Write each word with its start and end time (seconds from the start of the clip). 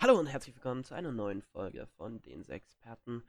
Hallo 0.00 0.16
und 0.16 0.26
herzlich 0.28 0.54
willkommen 0.54 0.84
zu 0.84 0.94
einer 0.94 1.10
neuen 1.10 1.42
Folge 1.42 1.88
von 1.96 2.22
den 2.22 2.44
Sexperten. 2.44 3.24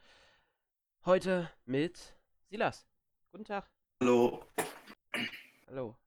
Heute 1.03 1.50
mit 1.66 2.16
Silas. 2.48 2.88
Guten 3.32 3.43
Tag. 3.43 3.67
Hallo. 4.00 4.45
Hallo. 5.66 5.97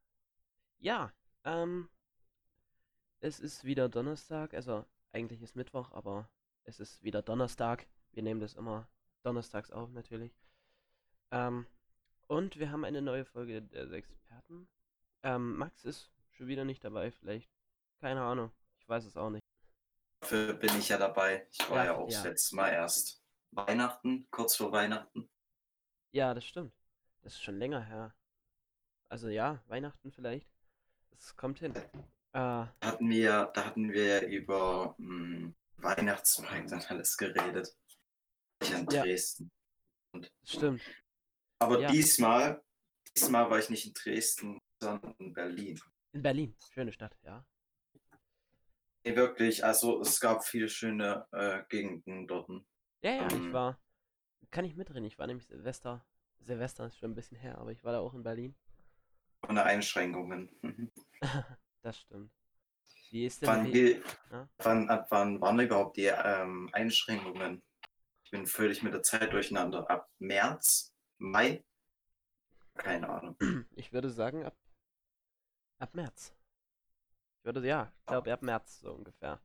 Ja, 0.79 1.13
ähm, 1.43 1.89
es 3.19 3.41
ist 3.41 3.65
wieder 3.65 3.89
Donnerstag, 3.89 4.55
also 4.55 4.87
eigentlich 5.11 5.43
ist 5.43 5.57
Mittwoch, 5.57 5.91
aber 5.91 6.31
es 6.63 6.79
ist 6.79 7.03
wieder 7.03 7.23
Donnerstag. 7.23 7.89
Wir 8.13 8.23
nehmen 8.23 8.39
das 8.39 8.55
immer 8.55 8.89
donnerstags 9.25 9.73
auf, 9.73 9.91
natürlich. 9.91 10.33
Ähm, 11.33 11.67
und 12.29 12.57
wir 12.61 12.71
haben 12.71 12.85
eine 12.85 13.03
neue 13.03 13.25
Folge 13.25 13.63
der 13.63 13.89
Sexperten. 13.89 14.69
Ähm, 15.25 15.57
Max 15.57 15.85
ist 15.85 16.13
schon 16.31 16.47
wieder 16.47 16.65
nicht 16.65 16.85
dabei, 16.85 17.11
vielleicht. 17.11 17.51
Keine 17.99 18.23
Ahnung. 18.23 18.53
Ich 18.79 18.89
weiß 18.89 19.05
es 19.07 19.17
auch 19.17 19.31
nicht. 19.31 19.43
Dafür 20.33 20.55
bin 20.55 20.79
ich 20.79 20.89
ja 20.89 20.97
dabei. 20.97 21.47
Ich 21.51 21.59
war 21.69 21.85
ja, 21.85 21.93
Ja, 21.93 21.97
auch 21.97 22.09
ja. 22.09 22.17
das 22.17 22.25
letzte 22.25 22.57
Mal 22.57 22.71
erst 22.73 23.23
Weihnachten, 23.51 24.27
kurz 24.31 24.57
vor 24.57 24.73
Weihnachten. 24.73 25.29
Ja, 26.13 26.33
das 26.33 26.47
stimmt. 26.47 26.75
Das 27.21 27.35
ist 27.35 27.43
schon 27.43 27.59
länger 27.59 27.85
her. 27.85 28.15
Also 29.11 29.29
ja, 29.29 29.63
Weihnachten 29.67 30.11
vielleicht. 30.11 30.49
Es 31.11 31.37
kommt 31.37 31.59
hin. 31.59 31.75
Äh, 31.77 31.83
Da 32.33 32.75
hatten 32.83 33.11
wir, 33.11 33.51
da 33.53 33.67
hatten 33.67 33.93
wir 33.93 34.27
über 34.27 34.95
mh, 34.97 35.53
Weihnachtsmarkt 35.77 36.73
und 36.73 36.91
alles 36.91 37.15
geredet. 37.19 37.77
Ich 38.63 38.71
in 38.71 38.87
Ja. 38.91 39.03
Dresden. 39.03 39.53
das 40.15 40.31
stimmt. 40.47 40.81
Aber 41.59 41.79
Ja. 41.79 41.91
diesmal, 41.91 42.65
diesmal 43.15 43.51
war 43.51 43.59
ich 43.59 43.69
nicht 43.69 43.87
in 43.87 43.93
Dresden, 43.93 44.59
sondern 44.81 45.15
in 45.19 45.35
Berlin. 45.35 45.79
In 46.13 46.23
Berlin. 46.23 46.57
Schöne 46.73 46.91
Stadt, 46.93 47.15
ja. 47.23 47.45
Nee, 49.05 49.17
wirklich, 49.17 49.65
also 49.65 50.01
es 50.01 50.21
gab 50.21 50.45
viele 50.45 50.69
schöne 50.69 51.27
äh, 51.33 51.63
Gegenden 51.69 52.27
dort. 52.27 52.49
Ja, 53.03 53.11
ja, 53.13 53.27
ich 53.27 53.33
Ähm. 53.35 53.53
war. 53.53 53.79
Kann 54.51 54.65
ich 54.65 54.77
mitreden? 54.77 55.05
Ich 55.05 55.19
war 55.19 55.27
nämlich 55.27 55.47
Silvester. 55.47 56.05
Silvester 56.41 56.87
ist 56.87 56.99
schon 56.99 57.11
ein 57.13 57.15
bisschen 57.15 57.37
her, 57.39 57.59
aber 57.59 57.73
ich 57.73 57.83
war 57.85 57.93
da 57.93 58.01
auch 58.01 58.15
in 58.15 58.23
Berlin. 58.23 58.55
Ohne 59.49 59.63
Einschränkungen. 59.65 60.51
Mhm. 60.63 60.91
Das 61.83 61.99
stimmt. 61.99 62.31
Wie 63.11 63.27
ist 63.27 63.43
denn 63.43 63.49
Wann, 63.49 63.73
gilt- 63.73 64.05
Ja. 64.31 64.49
wann, 64.59 64.89
ab 64.89 65.07
wann 65.11 65.41
waren 65.41 65.59
überhaupt 65.59 65.97
die 65.97 66.05
ähm, 66.07 66.71
Einschränkungen? 66.73 67.61
Ich 68.25 68.31
bin 68.31 68.47
völlig 68.47 68.85
mit 68.85 68.95
der 68.95 69.03
Zeit 69.03 69.33
durcheinander. 69.33 69.91
Ab 69.91 70.09
März? 70.21 70.93
Mai? 71.19 71.65
Keine 72.75 73.09
Ahnung. 73.09 73.37
Ich 73.75 73.93
würde 73.93 74.11
sagen, 74.11 74.45
ab, 74.45 74.57
ab 75.79 75.93
März. 75.95 76.33
Ich 77.43 77.45
würde, 77.45 77.67
ja, 77.67 77.93
ich 77.99 78.07
glaube, 78.07 78.33
ab 78.33 78.43
März 78.43 78.79
so 78.79 78.93
ungefähr. 78.93 79.41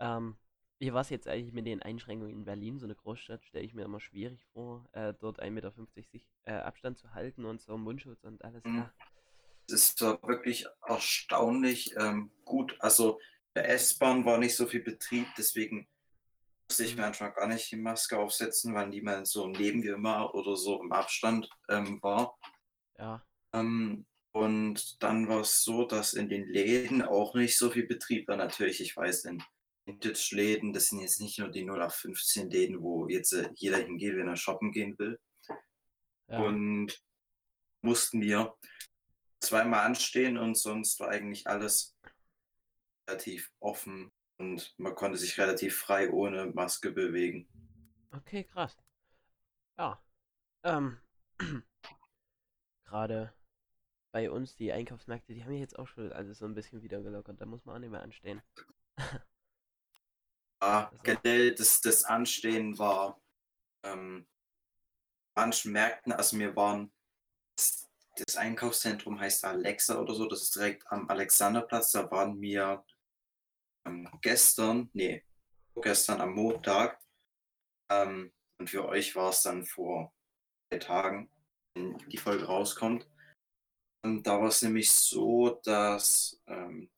Ähm, 0.00 0.36
wie 0.78 0.92
war 0.92 1.00
es 1.00 1.08
jetzt 1.08 1.26
eigentlich 1.26 1.54
mit 1.54 1.66
den 1.66 1.80
Einschränkungen 1.80 2.30
in 2.30 2.44
Berlin? 2.44 2.78
So 2.78 2.84
eine 2.84 2.94
Großstadt 2.94 3.42
stelle 3.42 3.64
ich 3.64 3.72
mir 3.72 3.86
immer 3.86 4.00
schwierig 4.00 4.44
vor, 4.52 4.86
äh, 4.92 5.14
dort 5.18 5.40
1,50 5.40 5.50
Meter 5.50 5.72
sich, 6.12 6.28
äh, 6.44 6.52
Abstand 6.52 6.98
zu 6.98 7.14
halten 7.14 7.46
und 7.46 7.62
so 7.62 7.78
Mundschutz 7.78 8.22
und 8.22 8.44
alles. 8.44 8.62
Mhm. 8.64 8.76
Ja. 8.76 8.92
Es 9.66 9.72
ist 9.72 10.00
wirklich 10.02 10.66
erstaunlich 10.86 11.96
ähm, 11.96 12.30
gut. 12.44 12.76
Also 12.80 13.18
der 13.54 13.70
S-Bahn 13.70 14.26
war 14.26 14.36
nicht 14.36 14.54
so 14.54 14.66
viel 14.66 14.82
Betrieb, 14.82 15.26
deswegen 15.38 15.88
musste 16.68 16.84
ich 16.84 16.96
Mhm. 16.96 17.00
manchmal 17.00 17.32
gar 17.32 17.46
nicht 17.46 17.72
die 17.72 17.76
Maske 17.76 18.18
aufsetzen, 18.18 18.74
weil 18.74 18.88
niemand 18.88 19.26
so 19.26 19.46
neben 19.46 19.80
mir 19.80 20.02
war 20.02 20.34
oder 20.34 20.54
so 20.54 20.82
im 20.82 20.92
Abstand 20.92 21.48
ähm, 21.70 21.98
war. 22.02 22.36
ja. 22.98 23.24
Ähm, 23.54 24.04
und 24.36 25.02
dann 25.02 25.28
war 25.28 25.40
es 25.40 25.62
so, 25.64 25.86
dass 25.86 26.12
in 26.12 26.28
den 26.28 26.46
Läden 26.46 27.00
auch 27.00 27.34
nicht 27.34 27.56
so 27.56 27.70
viel 27.70 27.86
Betrieb 27.86 28.28
war. 28.28 28.36
Natürlich, 28.36 28.82
ich 28.82 28.94
weiß, 28.94 29.24
in 29.24 29.42
Vintage-Läden, 29.86 30.74
das 30.74 30.88
sind 30.88 31.00
jetzt 31.00 31.22
nicht 31.22 31.38
nur 31.38 31.48
die 31.48 31.62
0815 31.62 32.50
Läden, 32.50 32.82
wo 32.82 33.08
jetzt 33.08 33.32
äh, 33.32 33.48
jeder 33.54 33.78
hingeht, 33.78 34.14
wenn 34.14 34.28
er 34.28 34.36
shoppen 34.36 34.72
gehen 34.72 34.98
will. 34.98 35.18
ja. 36.28 36.38
Und 36.38 37.02
mussten 37.80 38.20
wir 38.20 38.54
zweimal 39.40 39.86
anstehen 39.86 40.36
und 40.36 40.58
sonst 40.58 41.00
war 41.00 41.08
eigentlich 41.08 41.46
alles 41.46 41.96
relativ 43.08 43.50
offen 43.58 44.12
und 44.36 44.74
man 44.76 44.94
konnte 44.94 45.16
sich 45.16 45.38
relativ 45.38 45.78
frei 45.78 46.10
ohne 46.10 46.44
Maske 46.46 46.90
bewegen. 46.90 47.48
Okay, 48.10 48.44
krass. 48.44 48.76
Ja. 49.78 50.02
Ähm, 50.62 50.98
gerade 52.84 53.32
bei 54.12 54.30
uns, 54.30 54.56
die 54.56 54.72
Einkaufsmärkte, 54.72 55.34
die 55.34 55.44
haben 55.44 55.52
ja 55.52 55.60
jetzt 55.60 55.78
auch 55.78 55.88
schon 55.88 56.12
alles 56.12 56.38
so 56.38 56.46
ein 56.46 56.54
bisschen 56.54 56.82
wieder 56.82 57.02
gelockert. 57.02 57.40
Da 57.40 57.46
muss 57.46 57.64
man 57.64 57.76
auch 57.76 57.80
nicht 57.80 57.90
mehr 57.90 58.02
anstehen. 58.02 58.42
Ja, 60.62 60.88
Also- 60.88 61.02
generell 61.02 61.54
das, 61.54 61.80
das 61.82 62.04
Anstehen 62.04 62.78
war 62.78 63.20
ähm, 63.84 64.26
manchen 65.36 65.72
Märkten, 65.72 66.12
also 66.12 66.38
wir 66.38 66.56
waren, 66.56 66.90
das, 67.56 67.90
das 68.16 68.36
Einkaufszentrum 68.36 69.20
heißt 69.20 69.44
Alexa 69.44 70.00
oder 70.00 70.14
so, 70.14 70.26
das 70.26 70.42
ist 70.44 70.56
direkt 70.56 70.90
am 70.90 71.08
Alexanderplatz, 71.10 71.92
da 71.92 72.10
waren 72.10 72.40
wir 72.40 72.84
ähm, 73.86 74.08
gestern, 74.22 74.88
nee, 74.94 75.24
gestern 75.82 76.22
am 76.22 76.32
Montag 76.32 76.98
ähm, 77.90 78.32
und 78.58 78.70
für 78.70 78.88
euch 78.88 79.14
war 79.14 79.28
es 79.30 79.42
dann 79.42 79.66
vor 79.66 80.14
drei 80.70 80.78
Tagen, 80.78 81.30
wenn 81.74 81.98
die 82.08 82.16
Folge 82.16 82.46
rauskommt. 82.46 83.06
Und 84.06 84.24
da 84.24 84.40
war 84.40 84.46
es 84.46 84.62
nämlich 84.62 84.88
so, 84.88 85.60
dass 85.64 86.40
ähm, 86.46 86.88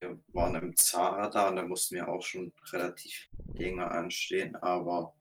wir 0.00 0.18
waren 0.28 0.54
im 0.54 0.74
Zara 0.74 1.28
da 1.28 1.50
und 1.50 1.56
da 1.56 1.62
mussten 1.62 1.96
wir 1.96 2.08
auch 2.08 2.22
schon 2.22 2.54
relativ 2.72 3.28
länger 3.52 3.90
anstehen, 3.90 4.56
aber 4.56 5.14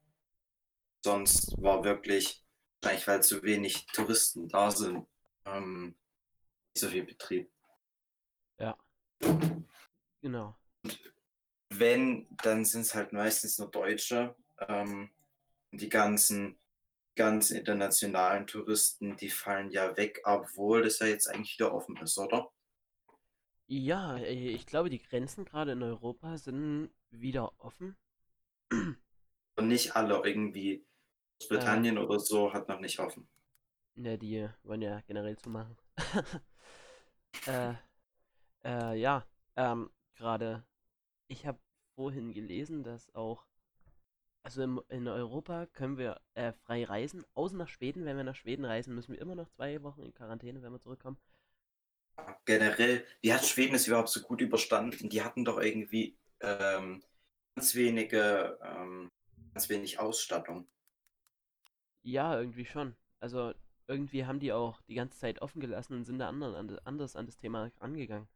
sonst 1.03 1.61
war 1.61 1.83
wirklich, 1.83 2.41
wahrscheinlich 2.81 3.07
weil 3.07 3.23
zu 3.23 3.43
wenig 3.43 3.85
Touristen 3.87 4.47
da 4.47 4.71
sind, 4.71 5.05
ähm, 5.45 5.95
nicht 6.73 6.81
so 6.81 6.87
viel 6.87 7.03
Betrieb. 7.03 7.51
Ja. 8.57 8.77
Genau. 10.21 10.55
Wenn, 11.69 12.25
dann 12.41 12.63
sind 12.63 12.81
es 12.81 12.95
halt 12.95 13.11
meistens 13.11 13.59
nur 13.59 13.69
Deutsche. 13.69 14.33
Ähm, 14.59 15.09
und 15.71 15.81
die 15.81 15.89
ganzen, 15.89 16.57
ganzen 17.15 17.57
internationalen 17.57 18.47
Touristen, 18.47 19.15
die 19.17 19.29
fallen 19.29 19.69
ja 19.71 19.95
weg, 19.97 20.21
obwohl 20.23 20.83
das 20.83 20.99
ja 20.99 21.07
jetzt 21.07 21.27
eigentlich 21.27 21.59
wieder 21.59 21.73
offen 21.73 21.97
ist, 21.97 22.17
oder? 22.17 22.51
Ja, 23.67 24.17
äh, 24.17 24.49
ich 24.49 24.65
glaube, 24.65 24.89
die 24.89 25.01
Grenzen 25.01 25.45
gerade 25.45 25.73
in 25.73 25.83
Europa 25.83 26.37
sind 26.37 26.91
wieder 27.11 27.53
offen. 27.59 27.95
Und 28.71 29.67
nicht 29.67 29.95
alle 29.95 30.21
irgendwie. 30.25 30.85
Großbritannien 31.39 31.97
oder 31.97 32.19
so 32.19 32.53
hat 32.53 32.69
noch 32.69 32.79
nicht 32.79 32.99
offen. 32.99 33.27
Ne, 33.95 34.17
die 34.17 34.47
wollen 34.63 34.81
ja 34.81 35.01
generell 35.01 35.37
zumachen. 35.37 35.77
äh, 37.47 37.73
äh, 38.63 38.99
ja, 38.99 39.25
ähm, 39.55 39.89
gerade, 40.15 40.65
ich 41.27 41.45
habe 41.45 41.59
vorhin 41.95 42.33
gelesen, 42.33 42.83
dass 42.83 43.13
auch, 43.13 43.45
also 44.43 44.61
im, 44.63 44.81
in 44.89 45.07
Europa 45.07 45.65
können 45.67 45.97
wir 45.97 46.21
äh, 46.35 46.53
frei 46.53 46.83
reisen, 46.85 47.25
außer 47.33 47.55
nach 47.57 47.69
Schweden. 47.69 48.05
Wenn 48.05 48.17
wir 48.17 48.23
nach 48.23 48.35
Schweden 48.35 48.65
reisen, 48.65 48.95
müssen 48.95 49.13
wir 49.13 49.21
immer 49.21 49.35
noch 49.35 49.49
zwei 49.49 49.81
Wochen 49.83 50.03
in 50.03 50.13
Quarantäne, 50.13 50.61
wenn 50.61 50.71
wir 50.71 50.79
zurückkommen. 50.81 51.17
Generell, 52.45 53.05
wie 53.21 53.33
hat 53.33 53.45
Schweden 53.45 53.75
es 53.75 53.87
überhaupt 53.87 54.09
so 54.09 54.21
gut 54.21 54.41
überstanden? 54.41 55.09
Die 55.09 55.23
hatten 55.23 55.45
doch 55.45 55.59
irgendwie 55.59 56.17
ähm, 56.41 57.03
ganz 57.55 57.75
wenige, 57.75 58.59
ähm, 58.63 59.11
ganz 59.53 59.69
wenig 59.69 59.99
Ausstattung. 59.99 60.67
Ja, 62.03 62.37
irgendwie 62.39 62.65
schon. 62.65 62.95
Also 63.19 63.53
irgendwie 63.87 64.25
haben 64.25 64.39
die 64.39 64.53
auch 64.53 64.81
die 64.83 64.95
ganze 64.95 65.19
Zeit 65.19 65.41
offen 65.41 65.59
gelassen 65.61 65.95
und 65.95 66.05
sind 66.05 66.19
da 66.19 66.29
anderen, 66.29 66.55
an, 66.55 66.79
anders 66.85 67.15
an 67.15 67.25
das 67.25 67.37
Thema 67.37 67.71
angegangen. 67.79 68.27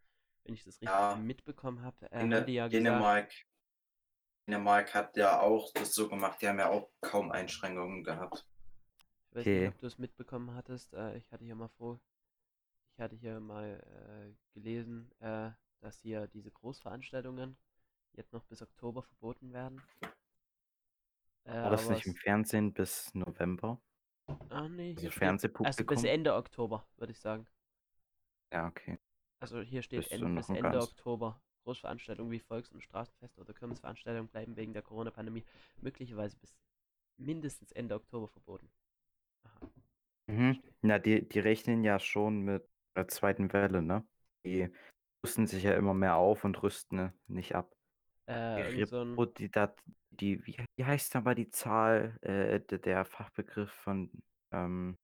Wenn 0.44 0.54
ich 0.56 0.64
das 0.64 0.82
richtig 0.82 0.92
Ja. 0.92 1.16
mitbekommen 1.16 1.82
habe, 1.84 2.12
äh, 2.12 2.20
haben 2.20 2.46
die 2.46 2.54
ja 2.54 2.68
gesagt, 2.68 3.28
Dänemark, 4.52 4.94
hat 4.96 5.18
ja 5.18 5.42
auch 5.42 5.72
das 5.74 5.94
so 5.94 6.08
gemacht, 6.08 6.42
die 6.42 6.48
haben 6.48 6.60
ja 6.60 6.70
auch 6.70 6.90
kaum 7.02 7.32
Einschränkungen 7.32 8.04
gehabt. 8.04 8.46
ich 9.30 9.36
weiß 9.36 9.42
Okay. 9.42 9.60
nicht, 9.66 9.68
ob 9.76 9.80
du 9.82 9.88
es 9.88 9.98
mitbekommen 9.98 10.56
hattest, 10.56 10.94
äh, 10.94 11.18
ich 11.18 11.30
hatte 11.32 11.44
hier 11.44 11.56
mal 11.56 11.68
vor, 11.68 12.00
ich 12.96 13.04
hatte 13.04 13.16
hier 13.18 13.40
mal 13.42 13.82
äh, 14.32 14.54
gelesen, 14.54 15.12
äh, 15.20 15.52
dass 15.82 16.00
hier 16.00 16.28
diese 16.28 16.50
Großveranstaltungen 16.52 17.58
jetzt 18.14 18.32
noch 18.32 18.46
bis 18.46 18.62
Oktober 18.62 19.04
verboten 19.04 19.52
werden. 19.52 19.82
Äh, 21.44 21.52
War 21.52 21.72
das 21.72 21.90
nicht 21.90 22.06
im 22.08 22.16
Fernsehen 22.16 22.74
bis 22.74 23.14
November? 23.14 23.82
Ah, 24.50 24.68
nee, 24.70 24.90
Also 24.92 25.02
hier 25.02 25.12
steht, 25.12 25.12
also 25.12 25.20
Fernsehpublikum? 25.20 25.96
bis 25.96 26.04
Ende 26.06 26.34
Oktober, 26.36 26.88
würde 26.96 27.12
ich 27.12 27.20
sagen. 27.20 27.46
Ja, 28.54 28.68
okay. 28.68 28.98
Also 29.40 29.62
hier 29.62 29.82
steht 29.84 30.10
Ende, 30.12 30.30
bis 30.36 30.50
Ende 30.50 30.62
ganz- 30.62 30.86
Oktober. 30.86 31.42
Großveranstaltungen 31.68 32.32
wie 32.32 32.40
Volks- 32.40 32.72
und 32.72 32.82
Straßenfeste 32.82 33.42
oder 33.42 33.54
Kirmesveranstaltungen 33.54 34.30
bleiben 34.30 34.56
wegen 34.56 34.72
der 34.72 34.82
Corona-Pandemie 34.82 35.44
möglicherweise 35.82 36.38
bis 36.38 36.56
mindestens 37.18 37.74
Ende 37.74 37.96
Oktober 37.96 38.30
verboten. 38.30 38.70
Aha. 39.44 39.70
Mhm. 40.28 40.62
Na, 40.82 41.00
die, 41.00 41.28
die 41.28 41.40
rechnen 41.40 41.84
ja 41.84 42.00
schon 42.00 42.40
mit 42.42 42.64
der 42.96 43.08
zweiten 43.10 43.52
Welle, 43.52 43.82
ne? 43.82 44.06
Die 44.46 44.70
rüsten 45.26 45.46
sich 45.48 45.64
ja 45.64 45.74
immer 45.74 45.94
mehr 45.94 46.16
auf 46.16 46.46
und 46.46 46.62
rüsten 46.64 47.12
nicht 47.28 47.56
ab. 47.56 47.76
Äh, 48.28 48.70
Die 48.72 48.82
so 48.86 49.02
'n 49.02 49.22
Repro 49.22 49.26
die 49.26 49.50
die 50.12 50.46
wie 50.48 50.58
wie 50.78 50.86
heißt 50.86 51.16
mal 51.16 51.36
die 51.36 51.50
Zahl, 51.50 52.18
äh, 52.22 52.60
der 52.80 53.06
Fachbegriff 53.06 53.72
von, 53.72 54.10
ähm 54.52 54.96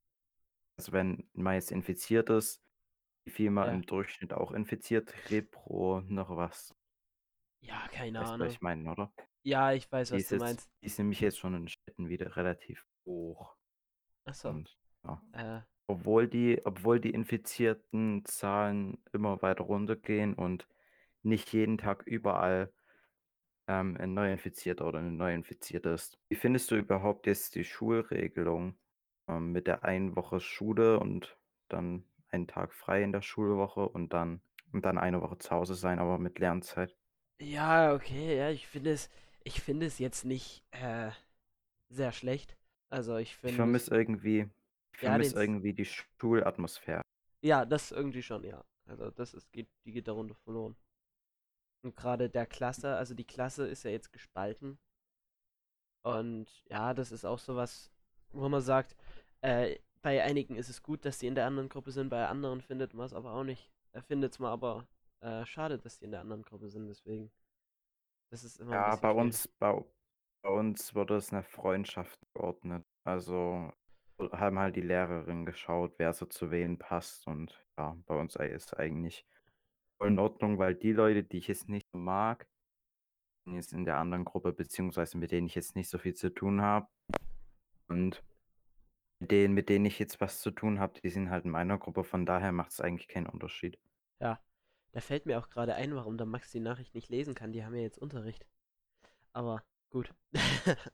also, 0.80 0.92
wenn 0.92 1.30
man 1.34 1.56
jetzt 1.56 1.72
infiziert 1.72 2.30
ist, 2.32 2.63
wie 3.26 3.32
viel 3.32 3.52
man 3.52 3.70
Ja. 3.70 3.78
im 3.78 3.82
Durchschnitt 3.84 4.34
auch 4.34 4.52
infiziert, 4.52 5.14
Repro 5.30 6.02
noch 6.02 6.36
was. 6.36 6.74
Ja, 7.64 7.88
keine 7.88 8.22
Weißt 8.22 8.36
du, 8.38 8.44
was 8.44 8.52
Ahnung. 8.52 8.54
ich 8.54 8.62
meine, 8.62 8.90
oder? 8.92 9.12
Ja, 9.44 9.74
ich 9.74 9.92
weiß, 9.92 10.12
Die 10.12 10.14
was 10.14 10.26
ist 10.26 10.32
du 10.32 10.36
jetzt 10.36 10.38
meinst. 10.38 10.70
die 10.82 10.88
ist 10.88 11.00
nämlich 11.00 11.22
jetzt 11.22 11.40
schon 11.40 11.56
in 11.56 11.68
Städten 11.70 12.10
wieder 12.10 12.36
relativ 12.38 12.86
hoch. 13.06 13.56
Ach 14.28 14.34
so. 14.36 14.58
Und 14.58 14.78
ja. 15.06 15.24
Äh. 15.34 15.64
Obwohl 15.90 16.28
die 16.30 16.62
obwohl 16.66 17.00
die 17.02 17.12
infizierten 17.12 18.26
Zahlen 18.26 19.04
immer 19.14 19.42
weiter 19.42 19.66
runtergehen 19.66 20.34
und 20.36 20.68
nicht 21.24 21.54
jeden 21.54 21.78
Tag 21.80 22.04
überall, 22.08 22.74
ähm, 23.68 23.98
'n 23.98 24.14
Neuinfizierter 24.16 24.88
oder 24.88 25.02
'ne 25.02 25.12
Neuinfizierte 25.12 25.90
ist. 25.92 26.20
Wie 26.30 26.36
findest 26.38 26.72
du 26.72 26.78
überhaupt 26.78 27.28
jetzt 27.28 27.56
die 27.56 27.66
Schulregelung, 27.66 28.80
ähm, 29.30 29.52
mit 29.54 29.68
der 29.68 29.84
einen 29.86 30.16
Woche 30.18 30.40
Schule 30.42 31.00
und 31.00 31.40
dann 31.70 32.06
einen 32.34 32.48
Tag 32.48 32.74
frei 32.74 33.04
in 33.04 33.12
der 33.14 33.22
Schulwoche 33.22 33.88
und 33.88 34.14
dann 34.14 34.42
und 34.74 34.86
dann 34.86 34.98
eine 34.98 35.22
Woche 35.22 35.38
zu 35.38 35.52
Hause 35.52 35.76
sein, 35.76 36.00
aber 36.00 36.18
mit 36.20 36.40
Lernzeit? 36.40 36.98
Ja, 37.40 37.94
okay, 37.94 38.38
ja, 38.38 38.50
ich 38.50 38.68
finde 38.68 38.92
es 38.92 39.10
ich 39.46 39.62
finde 39.62 39.86
es 39.86 40.00
jetzt 40.00 40.24
nicht, 40.26 40.64
äh, 40.72 41.12
sehr 41.90 42.12
schlecht. 42.14 42.58
Also, 42.90 43.18
ich 43.18 43.36
Ich 43.46 43.54
finde 43.54 43.72
es 43.72 43.78
vermisse 43.78 43.96
irgendwie 43.96 44.50
ich 44.92 45.00
Ja, 45.02 45.18
vermisse 45.18 45.40
irgendwie 45.40 45.74
die 45.74 45.86
Schulatmosphäre. 45.86 47.02
Ja, 47.42 47.64
das 47.66 47.92
irgendwie 47.92 48.24
schon, 48.24 48.44
ja. 48.44 48.64
Also, 48.88 49.12
das 49.12 49.34
ist 49.36 49.52
geht 49.52 49.70
die 49.86 49.92
geht 49.92 50.08
darunter 50.08 50.34
verloren. 50.44 50.76
Und 51.82 51.96
grade 51.96 52.30
der 52.30 52.46
Klasse 52.46 52.96
also, 52.98 53.14
die 53.14 53.24
Klasse 53.26 53.66
ist 53.68 53.84
ja 53.84 53.92
jetzt 53.92 54.12
gespalten. 54.12 54.80
Und 56.04 56.48
ja, 56.70 56.94
das 56.94 57.12
ist 57.12 57.26
auch 57.26 57.40
so 57.40 57.56
was, 57.56 57.92
wo 58.32 58.50
man 58.50 58.62
sagt, 58.62 58.96
äh, 59.42 59.78
bei 60.04 60.24
einigen 60.24 60.56
ist 60.58 60.70
es 60.70 60.84
gut, 60.84 61.06
dass 61.06 61.20
sie 61.20 61.28
in 61.28 61.36
der 61.36 61.48
anderen 61.48 61.70
Gruppe 61.70 61.92
sind, 61.92 62.10
bei 62.10 62.28
anderen 62.28 62.62
findet 62.62 62.94
man's 62.96 63.14
aber 63.14 63.34
auch 63.34 63.46
nicht 63.46 63.72
äh, 63.94 64.02
findet's 64.04 64.40
man 64.40 64.52
aber, 64.52 64.88
äh, 65.22 65.46
schade, 65.48 65.80
dass 65.80 66.00
die 66.00 66.06
in 66.06 66.12
der 66.12 66.22
anderen 66.22 66.44
Gruppe 66.44 66.70
sind, 66.70 66.88
deswegen 66.90 67.32
das 68.32 68.44
ist 68.44 68.60
immer 68.60 68.80
Ja, 68.80 68.96
bei 68.96 69.12
schwierig. 69.12 69.12
uns 69.12 69.48
bei 69.60 69.84
bei 70.42 70.50
uns 70.50 70.94
wurde 70.94 71.16
es 71.16 71.32
nach 71.32 71.46
Freundschaft 71.46 72.20
geordnet. 72.34 72.86
Also, 73.06 73.72
haben 74.34 74.60
halt 74.60 74.76
die 74.76 74.82
Lehrerinnen 74.82 75.46
geschaut, 75.46 75.94
wer 75.98 76.14
so 76.14 76.26
zu 76.26 76.52
wen 76.52 76.78
passt 76.78 77.28
und 77.28 77.66
ja, 77.78 77.96
bei 78.06 78.16
uns 78.20 78.36
ist 78.36 78.78
eigentlich 78.78 79.26
voll 80.00 80.10
in 80.10 80.20
Ordnung, 80.20 80.60
weil 80.60 80.76
die 80.76 80.94
Leute, 80.94 81.24
die 81.24 81.38
ich 81.40 81.48
jetzt 81.48 81.70
nicht 81.70 81.90
so 81.92 81.98
mag, 81.98 82.48
sind 83.46 83.56
jetzt 83.56 83.74
in 83.74 83.86
der 83.86 83.98
anderen 83.98 84.26
Gruppe, 84.26 84.54
beziehungsweise 84.54 85.18
mit 85.18 85.32
denen 85.32 85.48
ich 85.48 85.56
jetzt 85.56 85.76
nicht 85.76 85.90
so 85.90 85.98
viel 86.00 86.14
zu 86.16 86.34
tun 86.34 86.62
habe. 86.62 86.88
Und 87.88 88.24
mit 89.20 89.32
denen 89.32 89.54
mit 89.54 89.70
denen 89.70 89.86
ich 89.86 90.00
jetzt 90.00 90.22
was 90.22 90.42
zu 90.42 90.52
tun 90.52 90.80
habe, 90.80 91.00
die 91.02 91.10
sind 91.10 91.30
halt 91.30 91.46
in 91.46 91.52
meiner 91.52 91.78
Gruppe, 91.78 92.04
von 92.04 92.26
daher 92.26 92.52
macht's 92.52 92.80
eigentlich 92.82 93.08
keinen 93.08 93.28
Unterschied. 93.28 93.80
Ja, 94.22 94.40
da 94.92 95.02
fällt 95.02 95.26
mir 95.26 95.40
auch 95.40 95.50
grade 95.50 95.76
ein, 95.76 95.96
warum 95.96 96.18
der 96.18 96.26
Max 96.28 96.52
die 96.52 96.60
Nachricht 96.60 96.96
nicht 96.96 97.10
lesen 97.10 97.36
kann. 97.36 97.52
Die 97.52 97.64
haben 97.64 97.76
ja 97.76 97.82
jetzt 97.82 97.98
Unterricht. 97.98 98.46
Aber 99.34 99.64
gut. 99.92 100.14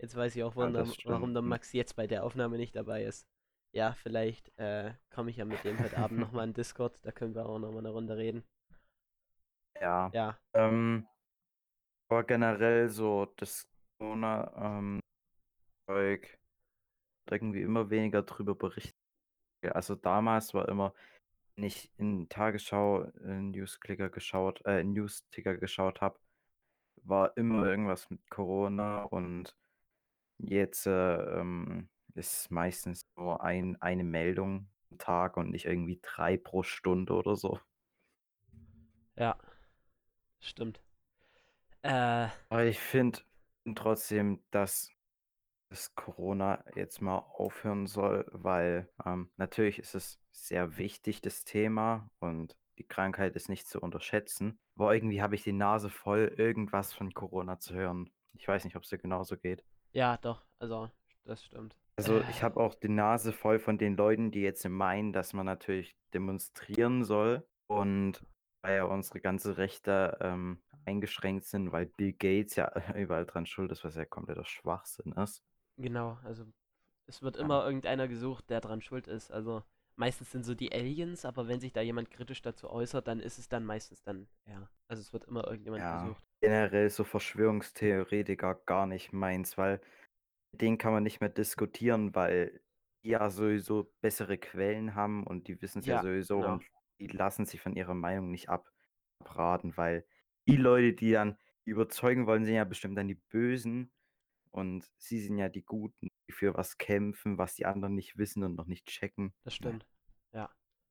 Jetzt 0.00 0.14
weiß 0.14 0.36
ich 0.36 0.44
auch, 0.44 0.54
Ja, 0.56 0.56
warum 0.56 0.72
der 0.72 0.84
das 0.84 0.96
warum 1.04 1.32
der 1.34 1.42
Hm. 1.42 1.50
Max 1.50 1.72
jetzt 1.72 1.96
bei 1.96 2.06
der 2.06 2.24
Aufnahme 2.24 2.56
nicht 2.56 2.76
dabei 2.76 3.04
ist. 3.04 3.26
Ja, 3.72 3.92
vielleicht, 3.94 4.56
äh, 4.58 4.94
komme 5.10 5.30
ich 5.30 5.36
ja 5.36 5.44
mit 5.44 5.64
dem 5.64 5.78
heute 5.78 5.98
Abend 5.98 6.20
noch 6.20 6.32
mal 6.32 6.44
in 6.44 6.54
Discord, 6.54 6.98
da 7.02 7.10
können 7.12 7.34
wir 7.34 7.46
auch 7.46 7.58
noch 7.58 7.72
mal 7.72 7.82
'ne 7.82 7.90
Runde 7.90 8.16
reden. 8.16 8.44
Ja. 9.80 10.12
Ja. 10.12 10.38
Ähm, 10.54 11.06
aber 12.10 12.24
generell 12.24 12.88
so 12.88 13.26
das 13.36 13.66
Corona, 13.98 14.52
ähm, 14.78 15.00
irgendwie 17.32 17.62
immer 17.62 17.90
weniger 17.90 18.22
drüber 18.22 18.54
berichtet. 18.54 18.96
Ja, 19.62 19.72
also, 19.72 19.94
damals 19.96 20.54
war 20.54 20.68
immer 20.68 20.94
wenn 21.58 21.64
ich 21.64 21.90
in 21.96 22.28
Tagesschau, 22.28 23.02
äh, 23.24 23.40
Newsklicker 23.40 24.10
geschaut 24.10 24.64
äh, 24.64 24.84
Newsticker 24.84 25.56
geschaut 25.56 26.00
habe, 26.00 26.20
war 27.02 27.36
immer 27.36 27.66
irgendwas 27.66 28.08
mit 28.10 28.30
Corona 28.30 29.02
und 29.02 29.56
jetzt, 30.38 30.86
äh, 30.86 31.16
ähm, 31.16 31.88
ist 32.14 32.52
meistens 32.52 33.02
nur 33.16 33.42
ein 33.42 33.76
eine 33.82 34.04
Meldung 34.04 34.68
am 34.92 34.98
Tag 34.98 35.36
und 35.36 35.50
nicht 35.50 35.64
irgendwie 35.66 35.98
3 36.00 36.36
pro 36.36 36.62
Stunde 36.62 37.12
oder 37.14 37.34
so. 37.34 37.58
Ja. 39.16 39.36
Stimmt. 40.38 40.80
Äh. 41.82 42.28
Aber 42.50 42.64
ich 42.66 42.78
finde 42.78 43.18
trotzdem, 43.74 44.44
dass 44.52 44.90
das 45.70 45.94
Corona 45.94 46.64
jetzt 46.74 47.00
mal 47.00 47.18
aufhören 47.18 47.86
soll, 47.86 48.26
weil, 48.32 48.88
ähm, 49.04 49.30
natürlich 49.36 49.78
ist 49.78 49.94
es 49.94 50.20
sehr 50.30 50.78
wichtig, 50.78 51.20
das 51.20 51.44
Thema, 51.44 52.10
und 52.20 52.56
die 52.78 52.86
Krankheit 52.86 53.36
ist 53.36 53.48
nicht 53.48 53.66
zu 53.66 53.80
unterschätzen. 53.80 54.58
Aber 54.76 54.94
irgendwie 54.94 55.20
habe 55.20 55.34
ich 55.34 55.42
die 55.42 55.52
Nase 55.52 55.90
voll, 55.90 56.32
irgendwas 56.36 56.92
von 56.92 57.12
Corona 57.12 57.58
zu 57.58 57.74
hören. 57.74 58.10
Ich 58.34 58.46
weiß 58.46 58.64
nicht, 58.64 58.76
ob's 58.76 58.88
dir 58.88 58.98
genauso 58.98 59.36
geht. 59.36 59.64
Ja, 59.92 60.16
doch, 60.18 60.44
also, 60.58 60.90
das 61.24 61.44
stimmt. 61.44 61.76
Also, 61.96 62.20
ich 62.30 62.42
habe 62.42 62.60
auch 62.60 62.74
die 62.74 62.88
Nase 62.88 63.32
voll 63.32 63.58
von 63.58 63.76
den 63.76 63.96
Leuten, 63.96 64.30
die 64.30 64.40
jetzt 64.40 64.66
meinen, 64.68 65.12
dass 65.12 65.32
man 65.32 65.46
natürlich 65.46 65.96
demonstrieren 66.14 67.04
soll 67.04 67.46
und 67.66 68.24
weil 68.62 68.76
ja 68.76 68.84
unsere 68.84 69.20
ganze 69.20 69.56
Rechte, 69.56 70.16
ähm, 70.20 70.62
eingeschränkt 70.88 71.44
sind, 71.44 71.70
weil 71.70 71.86
Bill 71.86 72.12
Gates 72.12 72.56
ja 72.56 72.72
überall 72.96 73.26
dran 73.26 73.46
schuld 73.46 73.70
ist, 73.72 73.84
was 73.84 73.96
ja 73.96 74.04
kompletter 74.04 74.44
Schwachsinn 74.44 75.12
ist. 75.12 75.42
Genau, 75.80 76.18
also, 76.24 76.44
es 77.06 77.22
wird 77.22 77.36
Ja. 77.40 77.48
immer 77.48 77.64
irgendeiner 77.64 78.08
gesucht, 78.08 78.50
der 78.50 78.60
dran 78.60 78.82
schuld 78.82 79.06
ist. 79.08 79.30
Also, 79.30 79.64
meistens 79.96 80.32
sind 80.32 80.44
so 80.44 80.54
die 80.54 80.72
Aliens, 80.72 81.24
aber 81.24 81.48
wenn 81.48 81.60
sich 81.60 81.72
da 81.72 81.80
jemand 81.82 82.10
kritisch 82.10 82.42
dazu 82.42 82.70
äußert, 82.70 83.06
dann 83.08 83.20
ist 83.20 83.38
es 83.38 83.48
dann 83.48 83.64
meistens 83.64 84.02
dann 84.02 84.28
er. 84.44 84.70
Also, 84.88 85.02
es 85.02 85.12
wird 85.12 85.24
immer 85.24 85.46
irgendjemand 85.46 85.86
Ja, 85.86 85.90
gesucht. 85.90 86.24
generell 86.40 86.90
so 86.90 87.04
Verschwörungstheoretiker 87.04 88.54
gar 88.66 88.86
nicht 88.86 89.12
meins, 89.12 89.56
weil 89.58 89.80
mit 90.52 90.62
denen 90.62 90.78
kann 90.78 90.92
man 90.92 91.02
nicht 91.04 91.20
mehr 91.20 91.30
diskutieren, 91.30 92.14
weil 92.14 92.62
die 93.04 93.10
ja 93.10 93.30
sowieso 93.30 93.92
bessere 94.00 94.38
Quellen 94.38 94.94
haben 94.94 95.26
und 95.26 95.48
die 95.48 95.60
wissen's 95.62 95.88
ja 95.88 95.96
Ja, 95.96 96.00
sowieso 96.00 96.40
genau. 96.40 96.46
und 96.46 96.66
die 97.00 97.08
lassen 97.08 97.46
sich 97.46 97.60
von 97.60 97.74
ihrer 97.76 97.94
Meinung 97.94 98.30
nicht 98.30 98.48
ab 98.48 98.70
abraten, 99.20 99.76
weil 99.76 100.06
die 100.48 100.56
Leute, 100.56 100.94
die 100.94 101.12
dann 101.12 101.38
überzeugen 101.64 102.26
wollen, 102.26 102.44
sind 102.44 102.54
ja 102.54 102.64
bestimmt 102.64 102.98
dann 102.98 103.08
die 103.08 103.14
Bösen 103.16 103.92
und 104.50 104.90
sie 104.98 105.20
sind 105.20 105.38
ja 105.38 105.48
die 105.48 105.64
Guten, 105.64 106.08
die 106.26 106.32
für 106.32 106.54
was 106.54 106.78
kämpfen, 106.78 107.38
was 107.38 107.54
die 107.54 107.66
anderen 107.66 107.94
nicht 107.94 108.18
wissen 108.18 108.42
und 108.44 108.56
noch 108.56 108.66
nicht 108.66 108.86
checken. 108.86 109.34
Das 109.44 109.54
ja. 109.54 109.56
stimmt. 109.56 109.86
Ja. 110.32 110.50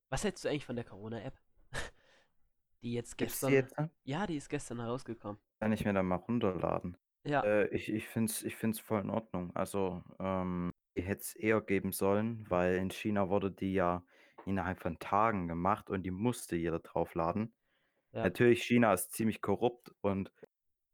Was 0.09 0.23
hältst 0.23 0.45
du 0.45 0.49
eigentlich 0.49 0.65
von 0.65 0.75
der 0.75 0.85
Corona-App? 0.85 1.37
Die 2.83 2.93
jetzt 2.93 3.19
die 3.19 3.25
gestern 3.25 3.53
jetzt, 3.53 3.75
ne? 3.79 3.89
ja, 4.03 4.27
die 4.27 4.37
ist 4.37 4.49
gestern 4.49 4.79
herausgekommen. 4.79 5.41
Kann 5.59 5.71
ich 5.71 5.83
mir 5.83 5.93
dann 5.93 6.05
mal 6.05 6.17
runterladen. 6.17 6.95
Ja. 7.23 7.41
Äh, 7.41 7.67
ich 7.69 7.91
ich 7.91 8.07
finde 8.07 8.31
es 8.31 8.43
ich 8.43 8.55
finde 8.55 8.75
es 8.75 8.79
voll 8.79 9.01
in 9.01 9.09
Ordnung. 9.09 9.53
Also, 9.55 10.03
ähm, 10.19 10.71
die 10.95 11.01
hätte 11.01 11.21
es 11.21 11.35
eher 11.35 11.59
geben 11.59 11.91
sollen, 11.91 12.45
weil 12.49 12.75
in 12.75 12.91
China 12.91 13.29
wurde 13.29 13.51
die 13.51 13.73
ja 13.73 14.05
innerhalb 14.45 14.79
von 14.79 14.99
Tagen 14.99 15.47
gemacht 15.47 15.89
und 15.89 16.03
die 16.03 16.11
musste 16.11 16.55
jeder 16.55 16.79
draufladen. 16.79 17.53
Ja. 18.13 18.23
Natürlich, 18.23 18.63
China 18.63 18.93
ist 18.93 19.11
ziemlich 19.11 19.41
korrupt 19.41 19.93
und 20.01 20.31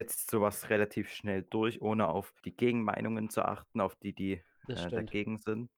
setzt 0.04 0.32
so 0.32 0.42
was 0.42 0.70
relativ 0.70 1.10
schnell 1.12 1.44
durch, 1.44 1.82
ohne 1.82 2.08
auf 2.10 2.34
die 2.46 2.56
Gegenmeinungen 2.56 3.30
zu 3.30 3.44
achten, 3.46 3.82
auf 3.82 3.96
die, 3.96 4.14
die, 4.14 4.44
äh, 4.74 4.92
dagegen 4.94 5.38
sind. 5.38 5.70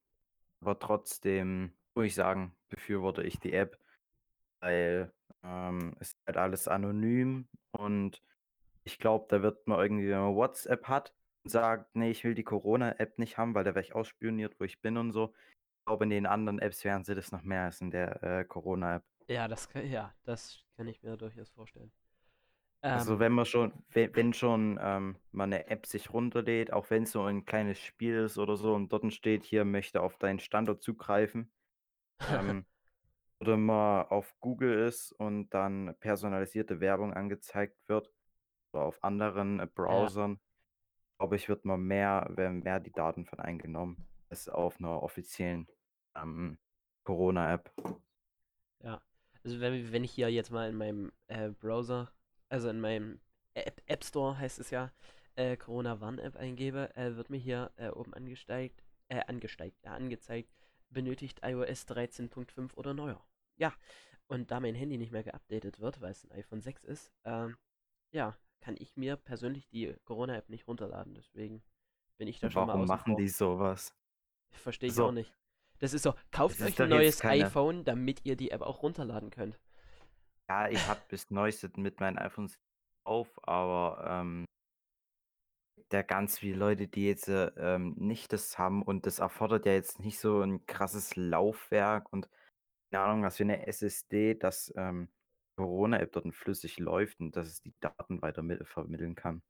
Aber 0.61 0.79
trotzdem 0.79 1.73
muss 1.95 2.07
ich 2.07 2.15
sagen, 2.15 2.55
befürworte 2.69 3.23
ich 3.23 3.39
die 3.39 3.53
App, 3.53 3.79
weil, 4.61 5.13
ähm, 5.43 5.95
es 5.99 6.09
ist 6.09 6.17
halt 6.27 6.37
alles 6.37 6.67
anonym 6.67 7.47
und 7.71 8.21
ich 8.85 8.99
glaube, 8.99 9.27
da 9.29 9.41
wird 9.43 9.67
man 9.67 9.79
irgendwie, 9.79 10.09
wenn 10.09 10.19
man 10.21 10.35
WhatsApp 10.35 10.87
hat 10.87 11.15
und 11.45 11.51
sagt: 11.51 11.95
„Ne, 11.95 12.09
ich 12.11 12.23
will 12.23 12.35
die 12.35 12.43
Corona-App 12.43 13.19
nicht 13.19 13.37
haben, 13.37 13.55
weil 13.55 13.63
da 13.65 13.75
werde 13.75 13.87
ich 13.87 13.95
ausspioniert, 13.95 14.59
wo 14.59 14.65
ich 14.65 14.81
bin 14.81 14.97
und 14.97 15.11
so.“ 15.13 15.33
Ich 15.81 15.85
glaube, 15.87 16.05
in 16.05 16.11
den 16.11 16.25
anderen 16.27 16.59
Apps 16.59 16.83
wären 16.85 17.03
sie 17.05 17.15
das 17.15 17.31
noch 17.31 17.43
mehr 17.43 17.63
als 17.65 17.81
in 17.81 17.91
der, 17.91 18.23
äh, 18.23 18.45
Corona-App. 18.45 19.03
Ja, 19.27 19.47
das 19.47 19.69
ja, 19.75 20.15
das 20.23 20.65
kann 20.77 20.87
ich 20.87 21.01
mir 21.03 21.15
durchaus 21.17 21.49
vorstellen. 21.51 21.91
Also, 22.93 23.19
Ähm. 23.19 23.19
wenn 23.19 23.33
man 23.33 23.45
schon 23.45 23.73
we 23.89 24.09
wenn 24.15 24.31
schon, 24.33 24.79
ähm, 24.81 25.17
man 25.31 25.49
'ne 25.49 25.67
App 25.67 25.85
sich 25.85 26.13
runterlädt, 26.13 26.71
auch 26.71 26.89
wenn's 26.89 27.11
so 27.11 27.23
ein 27.23 27.45
kleines 27.45 27.79
Spiel 27.79 28.15
ist 28.25 28.37
oder 28.37 28.55
so 28.57 28.73
und 28.73 28.91
dorten 28.93 29.11
steht: 29.11 29.43
„Hier, 29.43 29.65
möchte 29.65 30.01
auf 30.01 30.17
deinen 30.17 30.39
Standort 30.39 30.81
zugreifen.“ 30.83 31.51
Ähm, 32.27 32.65
oder 33.41 33.57
man 33.57 34.07
auf 34.07 34.35
Google 34.41 34.87
ist 34.87 35.11
und 35.13 35.51
dann 35.53 35.95
personalisierte 35.99 36.79
Werbung 36.81 37.13
angezeigt 37.13 37.77
wird 37.87 38.11
oder 38.73 38.85
auf 38.85 39.03
anderen, 39.03 39.59
äh, 39.61 39.67
Ja. 39.87 40.15
Browsern, 40.15 40.41
glaube 41.19 41.35
ich, 41.37 41.49
wird 41.49 41.65
man 41.65 41.81
mehr 41.81 42.27
werden 42.35 42.61
mehr 42.63 42.79
die 42.81 42.93
Daten 42.93 43.25
von 43.25 43.39
einem 43.41 43.59
genommen 43.59 43.99
als 44.29 44.49
auf 44.49 44.79
'ner 44.79 45.03
offiziellen, 45.03 45.67
ähm, 46.17 46.59
Corona-App. 47.05 47.73
Ja. 48.81 49.01
Also, 49.43 49.59
wenn 49.59 49.91
wenn 49.91 50.03
ich 50.03 50.11
hier 50.11 50.29
jetzt 50.29 50.51
mal 50.51 50.69
in 50.69 50.75
meinem, 50.75 51.11
äh, 51.27 51.49
Browser 51.49 52.11
also, 52.49 52.69
in 52.69 52.79
meinem 52.79 53.19
App, 53.53 53.81
App 53.85 54.03
Store 54.03 54.37
heißt 54.37 54.59
es 54.59 54.69
ja, 54.69 54.91
äh, 55.35 55.57
Corona 55.57 55.99
Warn-App 56.01 56.35
eingebe, 56.35 56.95
äh, 56.95 57.15
wird 57.15 57.29
mir 57.29 57.37
hier 57.37 57.71
äh, 57.77 57.89
oben 57.89 58.13
angesteigt, 58.13 58.83
äh, 59.09 59.21
angesteigt, 59.27 59.77
ja, 59.83 59.93
angezeigt, 59.93 60.53
benötigt 60.89 61.39
iOS 61.43 61.87
13.5 61.87 62.73
oder 62.75 62.93
neuer. 62.93 63.25
Ja, 63.57 63.73
und 64.27 64.51
da 64.51 64.59
mein 64.59 64.75
Handy 64.75 64.97
nicht 64.97 65.11
mehr 65.11 65.23
geupdatet 65.23 65.79
wird, 65.79 66.01
weil 66.01 66.11
es 66.11 66.23
ein 66.23 66.31
iPhone 66.31 66.61
6 66.61 66.83
ist, 66.83 67.11
ähm, 67.25 67.57
ja, 68.11 68.37
kann 68.61 68.75
ich 68.79 68.95
mir 68.95 69.15
persönlich 69.17 69.67
die 69.69 69.93
Corona-App 70.05 70.49
nicht 70.49 70.67
runterladen. 70.67 71.13
Deswegen 71.13 71.61
bin 72.17 72.27
ich 72.27 72.39
da 72.39 72.49
schon 72.49 72.65
mal 72.65 72.73
Warum 72.73 72.87
machen 72.87 73.13
vor. 73.13 73.17
die 73.21 73.27
sowas? 73.29 73.93
Verstehe 74.51 74.89
ich 74.89 74.95
So. 74.95 75.07
auch 75.07 75.11
nicht. 75.11 75.33
Das 75.79 75.93
ist 75.93 76.03
so, 76.03 76.13
kauft 76.31 76.59
Das 76.59 76.67
euch 76.67 76.81
ein 76.81 76.89
neues 76.89 77.19
keine- 77.19 77.45
iPhone, 77.45 77.83
damit 77.83 78.25
ihr 78.25 78.35
die 78.37 78.51
App 78.51 78.61
auch 78.61 78.81
runterladen 78.81 79.29
könnt. 79.29 79.59
Ja, 80.49 80.69
ich 80.69 80.87
habe 80.87 81.01
bis 81.09 81.29
neuestes 81.31 81.75
mit 81.75 81.99
meinen 81.99 82.17
iPhones 82.17 82.59
auf, 83.03 83.27
aber 83.47 84.05
ähm, 84.07 84.45
da 85.89 86.01
ganz 86.01 86.39
viele 86.39 86.57
Leute, 86.57 86.87
die 86.87 87.07
jetzt 87.07 87.27
äh, 87.27 87.47
ähm, 87.57 87.95
nicht 87.97 88.33
das 88.33 88.57
haben 88.57 88.81
und 88.81 89.05
das 89.05 89.19
erfordert 89.19 89.65
ja 89.65 89.73
jetzt 89.73 89.99
nicht 89.99 90.19
so 90.19 90.41
ein 90.41 90.65
krasses 90.65 91.15
Laufwerk 91.15 92.11
und 92.11 92.29
keine 92.91 93.03
Ahnung, 93.03 93.23
was 93.23 93.37
für 93.37 93.43
eine 93.43 93.67
SSD, 93.67 94.35
dass 94.35 94.73
ähm, 94.77 95.09
Corona-App 95.57 96.11
dort 96.11 96.33
flüssig 96.35 96.79
läuft 96.79 97.19
und 97.19 97.35
dass 97.35 97.47
es 97.47 97.61
die 97.61 97.73
Daten 97.79 98.21
weiter 98.21 98.41
mit 98.41 98.67
vermitteln 98.67 99.15
kann. 99.15 99.41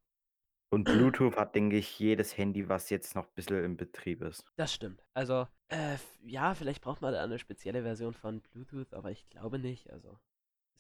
Und 0.71 0.83
Bluetooth 0.83 1.37
hat, 1.37 1.55
denke 1.55 1.77
ich, 1.77 1.99
jedes 1.99 2.37
Handy, 2.37 2.67
was 2.67 2.89
jetzt 2.89 3.15
noch 3.15 3.27
ein 3.27 3.33
bisschen 3.35 3.63
im 3.63 3.77
Betrieb 3.77 4.21
ist. 4.21 4.43
Das 4.57 4.73
stimmt. 4.73 5.05
Also, 5.13 5.47
äh, 5.69 5.97
ja, 6.23 6.53
vielleicht 6.53 6.81
braucht 6.81 7.01
man 7.01 7.13
da 7.13 7.23
eine 7.23 7.39
spezielle 7.39 7.83
Version 7.83 8.13
von 8.13 8.41
Bluetooth, 8.41 8.93
aber 8.93 9.11
ich 9.11 9.29
glaube 9.29 9.59
nicht. 9.59 9.89
Also, 9.91 10.19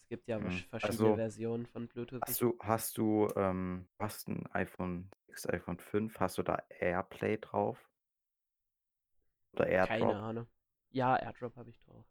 es 0.05 0.09
gibt 0.09 0.27
ja 0.27 0.37
Hm, 0.37 0.45
wasch- 0.47 0.67
verschiedene 0.69 0.99
also, 0.99 1.15
Versionen 1.15 1.65
von 1.65 1.87
Bluetooth. 1.87 2.21
Hast 2.21 2.39
du, 2.41 2.55
hast 2.59 2.97
du, 2.99 3.27
ähm, 3.35 3.87
hast 3.97 4.27
ein 4.27 4.45
iPhone 4.53 5.09
6, 5.27 5.47
iPhone 5.49 5.79
5, 5.79 6.19
hast 6.19 6.37
du 6.37 6.43
da 6.43 6.61
AirPlay 6.79 7.37
drauf? 7.39 7.77
Oder 9.53 9.65
Keine 9.65 9.79
AirDrop? 9.79 10.15
Ahnung. 10.17 10.47
Ja, 10.91 11.15
AirDrop 11.15 11.55
habe 11.55 11.71
ich 11.71 11.79
drauf. 11.79 12.05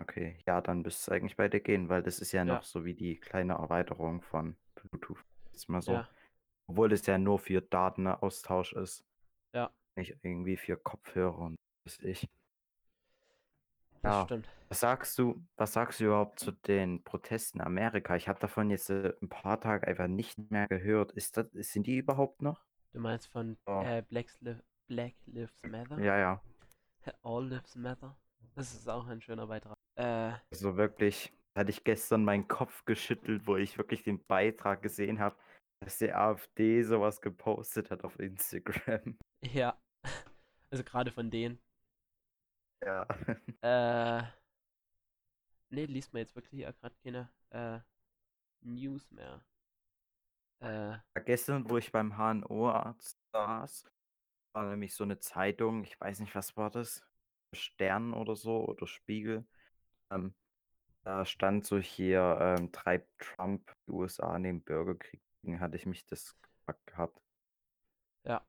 Okay, 0.00 0.38
ja, 0.46 0.60
dann 0.60 0.82
müsste 0.82 1.00
es 1.02 1.08
eigentlich 1.16 1.36
bei 1.36 1.48
dir 1.48 1.60
gehen, 1.60 1.88
weil 1.88 2.02
das 2.02 2.20
ist 2.20 2.32
ja 2.32 2.44
Ja. 2.44 2.56
noch 2.56 2.62
so 2.64 2.84
wie 2.84 2.94
die 2.94 3.18
kleine 3.20 3.54
Erweiterung 3.54 4.22
von 4.22 4.56
Bluetooth. 4.76 5.22
Ist 5.52 5.68
mal 5.68 5.82
so. 5.82 5.92
Ja, 5.92 6.08
Obwohl 6.68 6.92
es 6.92 7.06
ja 7.06 7.18
nur 7.18 7.38
für 7.38 7.62
Datenaustausch 7.62 8.72
ist, 8.74 9.04
ja, 9.52 9.70
nicht 9.96 10.16
irgendwie 10.22 10.56
für 10.56 10.76
Kopfhörer 10.76 11.38
und 11.38 11.56
was 11.84 11.98
ich. 12.00 12.28
Das 14.02 14.12
Ja, 14.14 14.24
stimmt. 14.24 14.48
was 14.68 14.80
sagst 14.80 15.18
du, 15.18 15.44
was 15.56 15.72
sagst 15.72 16.00
du 16.00 16.04
überhaupt 16.06 16.38
zu 16.40 16.52
den 16.52 17.02
Protesten 17.04 17.58
in 17.60 17.64
Amerika? 17.66 18.16
Ich 18.16 18.28
habe 18.28 18.38
davon 18.40 18.70
jetzt 18.70 18.90
äh, 18.90 19.14
ein 19.22 19.28
paar 19.28 19.60
Tage 19.60 19.86
einfach 19.86 20.06
nicht 20.08 20.38
mehr 20.50 20.66
gehört. 20.68 21.12
Ist 21.12 21.36
das, 21.36 21.46
sind 21.52 21.86
die 21.86 21.98
überhaupt 21.98 22.42
noch? 22.42 22.64
Du 22.92 23.00
meinst 23.00 23.28
von 23.28 23.56
Oh. 23.66 23.82
äh, 23.84 24.02
Black, 24.08 24.26
Black 24.86 25.14
Lives 25.26 25.52
Matter? 25.66 25.98
Ja, 26.00 26.18
ja. 26.18 26.42
All 27.22 27.46
Lives 27.48 27.74
Matter? 27.76 28.16
Das 28.54 28.72
ist 28.74 28.88
auch 28.88 29.06
ein 29.06 29.20
schöner 29.20 29.46
Beitrag. 29.46 29.76
Äh, 29.96 30.32
Also 30.50 30.76
wirklich, 30.76 31.32
hatte 31.56 31.70
ich 31.70 31.84
gestern 31.84 32.24
meinen 32.24 32.48
Kopf 32.48 32.84
geschüttelt, 32.84 33.46
wo 33.46 33.56
ich 33.56 33.78
wirklich 33.78 34.02
den 34.02 34.24
Beitrag 34.26 34.82
gesehen 34.82 35.18
habe, 35.20 35.36
dass 35.80 35.98
die 35.98 36.12
AfD 36.12 36.82
sowas 36.82 37.20
gepostet 37.20 37.90
hat 37.90 38.04
auf 38.04 38.18
Instagram. 38.18 39.16
ja. 39.42 39.78
Also 40.70 40.84
gerade 40.84 41.10
von 41.12 41.30
denen. 41.30 41.58
Ja. 42.80 43.06
Äh, 43.62 44.22
nee, 45.70 45.86
liest 45.86 46.12
man 46.12 46.20
jetzt 46.20 46.34
wirklich 46.34 46.60
ja 46.60 46.72
gerade 46.72 46.94
keine 47.02 47.30
äh, 47.50 47.80
News 48.62 49.10
mehr. 49.10 49.42
Äh, 50.60 50.98
Gestern, 51.24 51.68
wo 51.68 51.76
ich 51.76 51.92
beim 51.92 52.16
HNO-Arzt 52.16 53.18
saß, 53.32 53.84
war 54.54 54.70
nämlich 54.70 54.94
so 54.94 55.04
eine 55.04 55.18
Zeitung, 55.20 55.84
ich 55.84 56.00
weiß 56.00 56.20
nicht, 56.20 56.34
was 56.34 56.56
war 56.56 56.70
das? 56.70 57.02
Stern 57.54 58.14
oder 58.14 58.36
so 58.36 58.66
oder 58.66 58.86
Spiegel. 58.86 59.46
Ähm, 60.10 60.34
da 61.04 61.26
stand 61.26 61.66
so 61.66 61.78
hier, 61.78 62.38
ähm, 62.40 62.72
treibt 62.72 63.08
Trump 63.18 63.72
die 63.86 63.92
USA 63.92 64.36
in 64.36 64.44
den 64.44 64.62
Bürgerkrieg. 64.62 65.22
Hatte 65.60 65.76
ich 65.76 65.86
mich 65.86 66.06
das 66.06 66.36
gefragt 66.42 66.86
gehabt. 66.86 67.20
ja. 68.24 68.42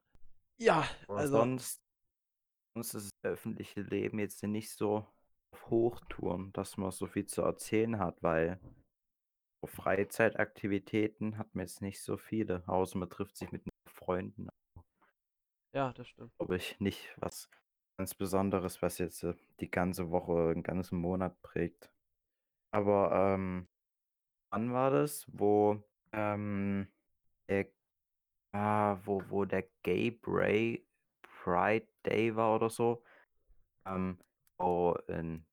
Ja, 0.57 0.85
Aber 1.07 1.19
also. 1.19 1.37
sonst, 1.37 1.81
sonst 2.79 2.93
ist 2.93 3.11
das 3.21 3.31
öffentliche 3.31 3.81
Leben 3.81 4.19
jetzt 4.19 4.41
nicht 4.43 4.71
so 4.71 5.05
auf 5.51 5.69
Hochtouren, 5.69 6.53
dass 6.53 6.77
man 6.77 6.91
so 6.91 7.07
viel 7.07 7.25
zu 7.25 7.41
erzählen 7.41 7.99
hat, 7.99 8.23
weil 8.23 8.59
Freizeitaktivitäten 9.65 11.37
hat 11.37 11.53
man 11.53 11.65
jetzt 11.65 11.81
nicht 11.81 12.01
so 12.01 12.15
viele, 12.15 12.63
außer 12.67 12.97
man 12.97 13.09
trifft 13.09 13.35
sich 13.35 13.51
mit 13.51 13.63
Freunden. 13.85 14.47
Ja, 15.73 15.91
das 15.91 16.07
stimmt. 16.07 16.31
Glaube 16.37 16.55
ich 16.55 16.79
nicht 16.79 17.13
was 17.17 17.49
ganz 17.97 18.15
Besonderes, 18.15 18.81
was 18.81 18.97
jetzt 18.97 19.23
äh, 19.23 19.33
die 19.59 19.69
ganze 19.69 20.09
Woche, 20.09 20.53
den 20.53 20.63
ganzen 20.63 20.97
Monat 20.99 21.39
prägt. 21.41 21.91
Aber 22.71 23.11
ähm, 23.11 23.67
wann 24.51 24.71
war 24.71 24.89
das, 24.91 25.25
wo 25.27 25.83
ähm, 26.13 26.87
der, 27.49 27.67
ah, 28.53 28.97
wo, 29.03 29.21
wo 29.27 29.43
der 29.43 29.69
Gay 29.83 30.11
Bray 30.11 30.88
Pride 31.69 31.87
Day 32.05 32.35
war 32.35 32.55
oder 32.55 32.69
so? 32.69 33.03
Ähm, 33.85 34.17
wo 34.57 34.93
in, 35.07 35.45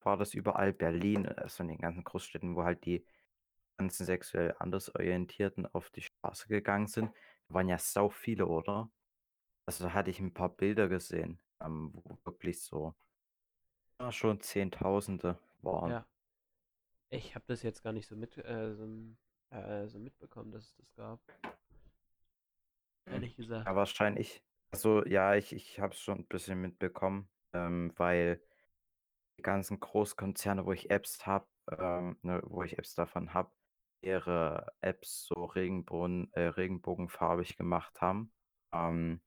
war 0.00 0.16
das 0.16 0.34
überall 0.34 0.72
Berlin, 0.72 1.26
also 1.26 1.62
in 1.62 1.68
den 1.68 1.78
ganzen 1.78 2.04
Großstädten, 2.04 2.54
wo 2.54 2.62
halt 2.62 2.84
die 2.84 3.04
ganzen 3.76 4.06
sexuell 4.06 4.54
anders 4.58 4.94
Orientierten 4.94 5.66
auf 5.66 5.90
die 5.90 6.02
Straße 6.02 6.48
gegangen 6.48 6.86
sind. 6.86 7.12
Da 7.48 7.54
waren 7.54 7.68
ja 7.68 7.78
sau 7.78 8.08
viele, 8.08 8.46
oder? 8.46 8.90
Also 9.66 9.92
hatte 9.92 10.10
ich 10.10 10.20
ein 10.20 10.32
paar 10.32 10.48
Bilder 10.48 10.88
gesehen, 10.88 11.40
ähm, 11.60 11.90
wo 11.92 12.16
wirklich 12.24 12.62
so 12.62 12.94
ja, 14.00 14.12
schon 14.12 14.40
Zehntausende 14.40 15.38
waren. 15.62 15.90
Ja. 15.90 16.06
Ich 17.10 17.34
habe 17.34 17.44
das 17.48 17.62
jetzt 17.62 17.82
gar 17.82 17.92
nicht 17.92 18.06
so 18.06 18.16
mit 18.16 18.38
äh, 18.38 18.74
so, 18.74 18.88
äh, 19.50 19.88
so 19.88 19.98
mitbekommen, 19.98 20.52
dass 20.52 20.64
es 20.64 20.76
das 20.76 20.94
gab. 20.94 21.20
Ehrlich 23.06 23.36
gesagt. 23.36 23.66
Ja, 23.66 23.76
wahrscheinlich. 23.76 24.42
Also 24.72 25.04
ja, 25.06 25.34
ich, 25.34 25.52
ich 25.52 25.80
habe 25.80 25.94
es 25.94 26.00
schon 26.00 26.18
ein 26.18 26.26
bisschen 26.26 26.60
mitbekommen, 26.60 27.28
ähm, 27.52 27.92
weil 27.96 28.42
die 29.38 29.42
ganzen 29.42 29.80
Großkonzerne, 29.80 30.66
wo 30.66 30.72
ich 30.72 30.90
Apps 30.90 31.26
habe, 31.26 31.46
ähm, 31.70 32.18
ne, 32.22 32.42
wo 32.44 32.62
ich 32.62 32.78
Apps 32.78 32.94
davon 32.94 33.34
habe, 33.34 33.50
ihre 34.02 34.72
Apps 34.80 35.26
so 35.26 35.44
Regenbogen, 35.44 36.32
äh, 36.32 36.42
regenbogenfarbig 36.42 37.56
gemacht 37.56 38.00
haben. 38.00 38.32
Ähm, 38.72 39.20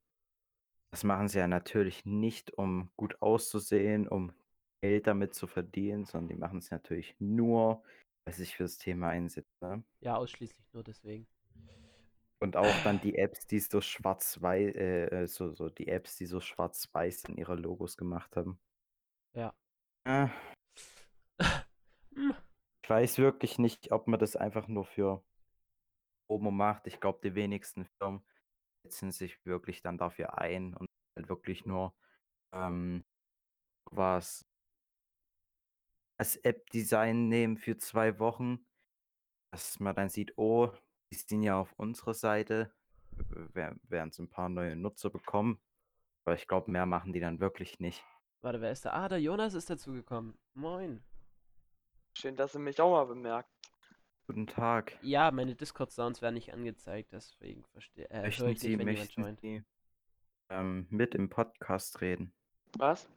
das 0.92 1.04
machen 1.04 1.28
sie 1.28 1.40
ja 1.40 1.48
natürlich 1.48 2.06
nicht, 2.06 2.54
um 2.58 2.92
gut 2.96 3.22
auszusehen, 3.22 4.08
um 4.08 4.34
Geld 4.82 5.08
damit 5.08 5.36
zu 5.36 5.46
verdienen, 5.46 6.06
sondern 6.06 6.30
die 6.30 6.36
machen 6.36 6.60
es 6.60 6.72
natürlich 6.72 7.16
nur, 7.20 7.84
weil 8.26 8.34
sie 8.34 8.44
sich 8.44 8.56
für 8.56 8.64
das 8.64 8.78
Thema 8.78 9.10
einsetzen. 9.10 9.58
Ne? 9.62 9.84
Ja, 10.00 10.16
ausschließlich 10.16 10.74
nur 10.74 10.84
deswegen. 10.84 11.28
Und 12.42 12.56
auch 12.56 12.84
dann 12.84 13.02
die 13.02 13.18
Apps, 13.18 13.48
die 13.48 13.60
so 13.60 13.82
schwarz-weiß, 13.82 14.76
äh, 14.76 15.24
äh, 15.24 15.28
so, 15.28 15.54
so 15.54 15.70
die 15.70 15.90
Apps, 15.90 16.16
die 16.16 16.26
so 16.26 16.40
schwarz-weiß 16.40 17.26
in 17.26 17.38
ihre 17.38 17.56
Logos 17.56 17.98
gemacht 17.98 18.36
haben. 18.38 18.60
Ja. 19.34 19.54
Äh, 20.06 20.28
ich 22.14 22.90
weiß 22.90 23.18
wirklich 23.18 23.60
nicht, 23.60 23.92
ob 23.92 24.08
man 24.08 24.20
das 24.20 24.38
einfach 24.38 24.70
nur 24.70 24.86
für 24.86 25.24
Promo 26.28 26.52
macht. 26.52 26.88
Ich 26.88 27.02
glaube, 27.02 27.20
die 27.22 27.36
wenigsten 27.36 27.86
Firmen 27.86 28.24
setzen 28.84 29.12
sich 29.12 29.46
wirklich 29.46 29.82
dann 29.82 29.98
dafür 29.98 30.38
ein 30.38 30.74
und 30.74 30.88
halt 31.18 31.28
wirklich 31.28 31.66
nur 31.66 31.94
ähm, 32.54 33.04
was 33.92 34.46
als 36.18 36.36
App-Design 36.38 37.28
nehmen 37.30 37.58
für 37.58 37.78
zwei 37.78 38.20
Wochen, 38.20 38.66
dass 39.52 39.80
man 39.80 39.96
dann 39.96 40.10
sieht, 40.10 40.38
oh, 40.38 40.72
die 41.12 41.16
sind 41.16 41.44
ja 41.44 41.60
auf 41.60 41.74
unserer 41.78 42.14
Seite, 42.14 42.72
wer- 43.12 43.76
werden 43.84 44.10
es 44.10 44.20
ein 44.20 44.30
paar 44.30 44.50
neue 44.50 44.76
Nutzer 44.76 45.10
bekommen. 45.10 45.60
Aber 46.26 46.36
ich 46.36 46.48
glaube, 46.48 46.70
mehr 46.72 46.86
machen 46.86 47.14
die 47.14 47.20
dann 47.20 47.40
wirklich 47.40 47.80
nicht. 47.80 48.04
Warte, 48.42 48.62
wer 48.62 48.72
ist 48.72 48.86
da? 48.86 48.92
Ah, 48.94 49.10
der 49.10 49.20
Jonas 49.20 49.54
ist 49.54 49.70
dazugekommen. 49.70 50.38
Moin. 50.54 51.04
Schön, 52.18 52.36
dass 52.36 52.56
ihr 52.56 52.60
mich 52.60 52.80
auch 52.80 52.92
mal 52.92 53.06
bemerkt. 53.06 53.50
Guten 54.28 54.46
Tag. 54.48 54.98
Ja, 55.02 55.32
meine 55.32 55.56
Discord-Sounds 55.56 56.22
werden 56.22 56.36
nicht 56.36 56.54
angezeigt, 56.54 57.12
deswegen 57.14 57.64
verstehe 57.66 58.08
äh, 58.12 58.18
höre 58.18 58.22
Möchten 58.24 58.50
ich 58.50 58.60
Sie, 58.60 58.68
nicht, 58.70 58.80
wenn 58.80 58.88
jemand 58.88 59.00
möchten 59.00 59.22
joint. 59.22 59.40
Sie 59.42 59.64
ähm, 60.50 60.88
mit 60.90 61.16
im 61.16 61.30
Podcast 61.30 62.00
reden? 62.02 62.32
Was? 62.78 63.10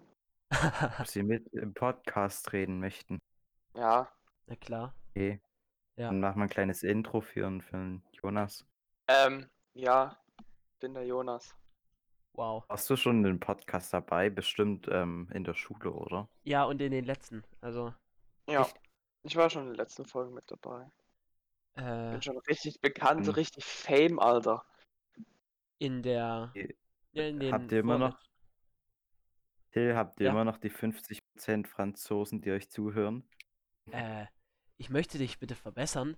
Ob 0.98 1.06
Sie 1.06 1.22
mit 1.22 1.46
im 1.52 1.74
Podcast 1.74 2.52
reden 2.52 2.80
möchten? 2.80 3.18
Ja. 3.74 4.10
Na 4.46 4.56
klar. 4.56 4.94
Okay. 5.10 5.40
Ja. 6.02 6.08
Dann 6.08 6.20
machen 6.20 6.38
wir 6.38 6.44
ein 6.44 6.48
kleines 6.50 6.82
Intro 6.82 7.20
für, 7.20 7.42
den- 7.42 7.60
für 7.62 7.76
den 7.76 8.02
Jonas. 8.12 8.66
Ähm, 9.08 9.48
ja. 9.74 10.16
Bin 10.80 10.94
der 10.94 11.06
Jonas. 11.06 11.56
Wow. 12.34 12.64
Warst 12.68 12.88
du 12.90 12.96
schon 12.96 13.18
in 13.18 13.22
dem 13.24 13.40
Podcast 13.40 13.92
dabei? 13.92 14.30
Bestimmt 14.30 14.88
ähm, 14.90 15.28
in 15.32 15.44
der 15.44 15.54
Schule, 15.54 15.92
oder? 15.92 16.28
Ja, 16.44 16.64
und 16.64 16.80
in 16.80 16.90
den 16.90 17.04
letzten. 17.04 17.44
Also, 17.60 17.94
Ja. 18.48 18.62
Echt? 18.62 18.80
Ich 19.24 19.36
war 19.36 19.48
schon 19.50 19.62
in 19.68 19.74
der 19.74 19.76
letzten 19.84 20.04
Folge 20.06 20.32
mit 20.32 20.50
dabei. 20.50 20.90
Äh, 21.74 22.10
Bin 22.12 22.22
schon 22.22 22.38
richtig 22.38 22.80
bekannt, 22.80 23.26
Hm. 23.26 23.34
richtig 23.34 23.64
Fame, 23.64 24.18
Alter. 24.18 24.64
in 25.78 26.02
der. 26.02 26.52
In 27.12 27.38
den 27.40 27.52
Habt 27.52 27.70
ihr 27.72 27.80
immer 27.80 27.98
noch, 27.98 28.18
Till, 29.70 29.94
habt 29.94 30.18
ihr 30.20 30.26
Ja. 30.26 30.32
immer 30.32 30.44
noch 30.44 30.58
die 30.58 30.70
50% 30.70 31.66
Franzosen, 31.68 32.40
die 32.40 32.50
euch 32.50 32.70
zuhören? 32.70 33.26
Äh, 33.90 34.26
ich 34.78 34.90
möchte 34.90 35.18
dich 35.18 35.38
bitte 35.38 35.54
verbessern. 35.54 36.16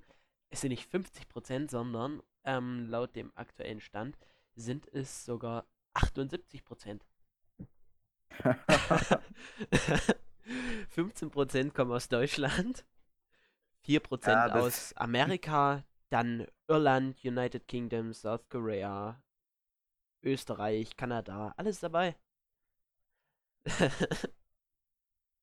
Es 0.50 0.60
sind 0.60 0.70
nicht 0.70 0.88
50%, 0.92 1.70
sondern 1.70 2.22
ähm, 2.44 2.86
laut 2.88 3.14
dem 3.16 3.32
aktuellen 3.36 3.80
Stand 3.80 4.16
sind 4.54 4.86
es 4.92 5.24
sogar 5.24 5.66
78%. 5.94 7.00
15% 10.94 11.70
kommen 11.74 11.92
aus 11.92 12.08
Deutschland, 12.08 12.84
4% 13.86 14.26
Ja, 14.28 14.48
das- 14.48 14.56
aus 14.64 14.92
Amerika, 14.96 15.84
dann 16.10 16.46
Irland, 16.68 17.24
United 17.24 17.66
Kingdom, 17.68 18.12
South 18.12 18.48
Korea, 18.48 19.20
Österreich, 20.22 20.96
Kanada, 20.96 21.52
alles 21.56 21.80
dabei. 21.80 22.16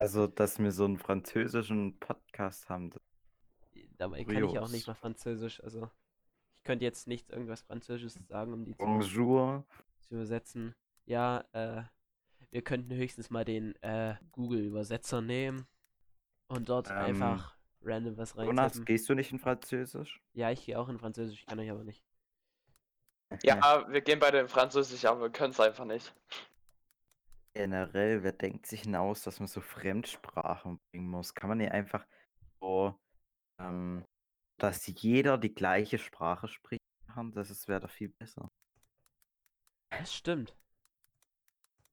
Also, 0.01 0.25
dass 0.25 0.57
wir 0.57 0.71
so 0.71 0.85
einen 0.85 0.97
französischen 0.97 1.99
Podcast 1.99 2.67
haben. 2.69 2.89
das- 2.89 3.01
Dabei 3.99 4.23
kann 4.23 4.35
ich 4.43 4.57
auch 4.57 4.71
nicht 4.71 4.87
mal 4.87 4.95
Französisch, 4.95 5.63
also 5.63 5.91
ich 6.57 6.63
könnte 6.63 6.83
jetzt 6.85 7.07
nicht 7.07 7.29
irgendwas 7.29 7.61
Französisches 7.61 8.15
sagen, 8.27 8.51
um 8.51 8.65
die 8.65 8.71
zu, 8.75 8.79
Bonjour. 8.83 9.63
zu 9.99 10.15
übersetzen. 10.15 10.73
Ja, 11.05 11.45
äh, 11.53 11.83
wir 12.49 12.63
könnten 12.63 12.95
höchstens 12.95 13.29
mal 13.29 13.45
den 13.45 13.75
äh, 13.83 14.15
Google-Übersetzer 14.31 15.21
nehmen 15.21 15.67
und 16.47 16.67
dort 16.67 16.89
Ähm, 16.89 16.97
einfach 16.97 17.55
random 17.83 18.17
was 18.17 18.33
Jonas, 18.33 18.57
reintippen. 18.57 18.85
gehst 18.85 19.07
du 19.07 19.13
nicht 19.13 19.31
in 19.31 19.37
Französisch? 19.37 20.19
Ja, 20.33 20.49
ich 20.49 20.65
gehe 20.65 20.79
auch 20.79 20.89
in 20.89 20.97
Französisch, 20.97 21.41
ich 21.41 21.45
kann 21.45 21.59
euch 21.59 21.69
aber 21.69 21.83
nicht. 21.83 22.03
Ja, 23.43 23.85
wir 23.87 24.01
gehen 24.01 24.17
beide 24.19 24.39
in 24.39 24.47
Französisch, 24.47 25.05
aber 25.05 25.21
wir 25.21 25.29
können 25.29 25.51
es 25.51 25.59
einfach 25.59 25.85
nicht. 25.85 26.11
Generell, 27.53 28.23
wer 28.23 28.31
denkt 28.31 28.65
sich 28.65 28.83
hinaus, 28.83 29.23
dass 29.23 29.39
man 29.39 29.47
so 29.47 29.61
Fremdsprachen 29.61 30.79
bringen 30.91 31.09
muss? 31.09 31.33
Kann 31.33 31.49
man 31.49 31.57
nicht 31.57 31.71
einfach 31.71 32.05
so, 32.61 32.97
ähm, 33.59 34.05
dass 34.57 34.87
jeder 34.87 35.37
die 35.37 35.53
gleiche 35.53 35.97
Sprache 35.97 36.47
spricht? 36.47 36.81
machen? 37.11 37.31
Das 37.33 37.67
wäre 37.67 37.81
doch 37.81 37.89
viel 37.89 38.09
besser. 38.09 38.49
Das 39.89 40.13
stimmt. 40.13 40.55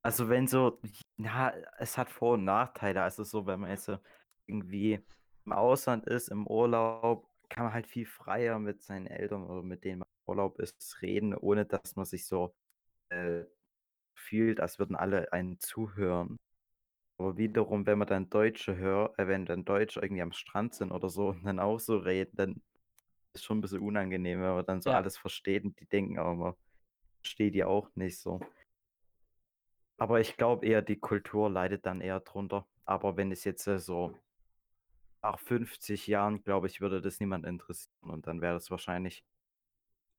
Also 0.02 0.28
wenn 0.28 0.46
so, 0.46 0.80
ja, 1.16 1.52
es 1.78 1.98
hat 1.98 2.08
Vor- 2.10 2.34
und 2.34 2.44
Nachteile. 2.44 3.02
Also 3.02 3.24
so, 3.24 3.46
wenn 3.46 3.60
man 3.60 3.70
jetzt 3.70 3.84
so 3.84 3.98
irgendwie 4.46 5.00
im 5.44 5.52
Ausland 5.52 6.06
ist, 6.06 6.28
im 6.28 6.46
Urlaub, 6.46 7.28
kann 7.48 7.64
man 7.64 7.72
halt 7.72 7.86
viel 7.86 8.06
freier 8.06 8.58
mit 8.58 8.82
seinen 8.82 9.06
Eltern 9.06 9.44
oder 9.44 9.62
mit 9.62 9.84
denen 9.84 10.00
man 10.00 10.08
im 10.08 10.30
Urlaub 10.30 10.58
ist, 10.60 11.02
reden, 11.02 11.34
ohne 11.34 11.66
dass 11.66 11.96
man 11.96 12.04
sich 12.04 12.26
so 12.26 12.54
äh, 13.10 13.44
fühlt, 14.18 14.60
als 14.60 14.78
würden 14.78 14.96
alle 14.96 15.32
einen 15.32 15.58
zuhören. 15.60 16.38
Aber 17.18 17.36
wiederum, 17.38 17.86
wenn 17.86 17.98
man 17.98 18.08
dann 18.08 18.30
Deutsche 18.30 18.76
hört, 18.76 19.18
äh, 19.18 19.26
wenn 19.28 19.46
dann 19.46 19.64
Deutsche 19.64 20.00
irgendwie 20.00 20.22
am 20.22 20.32
Strand 20.32 20.74
sind 20.74 20.92
oder 20.92 21.10
so 21.10 21.28
und 21.30 21.44
dann 21.44 21.60
auch 21.60 21.80
so 21.80 21.98
reden, 21.98 22.36
dann 22.36 22.62
ist 23.34 23.44
schon 23.44 23.58
ein 23.58 23.60
bisschen 23.62 23.80
unangenehm, 23.80 24.40
wenn 24.42 24.54
man 24.54 24.66
dann 24.66 24.82
so 24.82 24.90
Ja. 24.90 24.96
alles 24.98 25.18
versteht 25.18 25.64
und 25.64 25.78
die 25.80 25.86
denken 25.86 26.18
auch 26.18 26.32
immer, 26.32 26.56
versteht 27.22 27.54
die 27.54 27.64
auch 27.64 27.90
nicht 27.96 28.18
so. 28.20 28.40
Aber 29.98 30.20
ich 30.20 30.36
glaube 30.36 30.66
eher, 30.66 30.82
die 30.82 30.98
Kultur 30.98 31.50
leidet 31.50 31.86
dann 31.86 32.00
eher 32.00 32.20
drunter. 32.20 32.66
Aber 32.84 33.16
wenn 33.16 33.32
es 33.32 33.44
jetzt 33.44 33.66
äh, 33.66 33.78
so 33.78 34.14
nach 35.22 35.38
50 35.38 36.06
Jahren, 36.06 36.42
glaube 36.42 36.66
ich, 36.68 36.80
würde 36.80 37.00
das 37.00 37.20
niemand 37.20 37.46
interessieren 37.46 38.10
und 38.10 38.26
dann 38.26 38.40
wäre 38.40 38.54
das 38.54 38.70
wahrscheinlich 38.70 39.24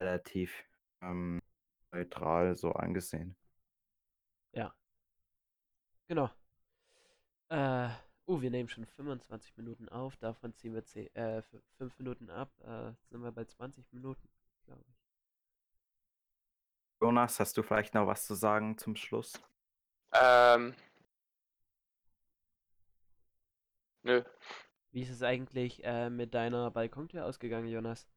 relativ 0.01 0.53
ähm, 1.01 1.39
neutral 1.93 2.55
so 2.55 2.71
angesehen. 2.73 3.35
Genau. 6.09 6.27
Äh, 7.49 7.89
uh, 8.27 8.41
wir 8.41 8.49
nehmen 8.49 8.67
schon 8.67 8.85
25 8.85 9.55
Minuten 9.57 9.87
auf, 9.89 10.17
davon 10.17 10.55
ziehen 10.55 10.73
wir 10.73 10.83
10, 10.83 11.15
äh, 11.15 11.43
5 11.77 11.99
Minuten 11.99 12.31
ab, 12.31 12.51
äh, 12.65 12.89
jetzt 12.89 13.09
sind 13.09 13.21
wir 13.21 13.31
bei 13.31 13.45
20 13.45 13.93
Minuten, 13.93 14.27
glaube 14.65 14.81
ich. 14.87 14.95
Jonas, 16.99 17.39
hast 17.39 17.55
du 17.57 17.61
vielleicht 17.61 17.93
noch 17.93 18.07
was 18.07 18.25
zu 18.25 18.33
sagen 18.33 18.75
zum 18.79 18.95
Schluss? 18.95 19.39
Ähm. 20.13 20.73
Nö. 24.01 24.23
Wie 24.91 25.03
ist 25.03 25.11
es 25.11 25.21
eigentlich 25.21 25.83
äh, 25.83 26.09
mit 26.09 26.33
deiner 26.33 26.71
Balkontür 26.71 27.25
ausgegangen, 27.25 27.67
Jonas? 27.67 28.07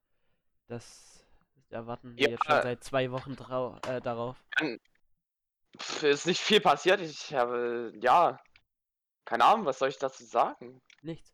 Das 0.66 1.26
erwarten 1.68 2.16
wir 2.16 2.24
Ja, 2.24 2.30
jetzt 2.30 2.46
schon 2.46 2.62
seit 2.62 2.82
zwei 2.82 3.10
Wochen 3.10 3.32
äh, 3.32 4.00
darauf. 4.00 4.42
Ist 6.02 6.26
nicht 6.26 6.40
viel 6.40 6.60
passiert. 6.60 7.00
Ich 7.00 7.32
habe, 7.34 7.92
ja, 8.00 8.38
keine 9.24 9.44
Ahnung, 9.44 9.64
was 9.66 9.78
soll 9.78 9.88
ich 9.88 9.98
dazu 9.98 10.24
sagen? 10.24 10.80
Nichts. 11.02 11.32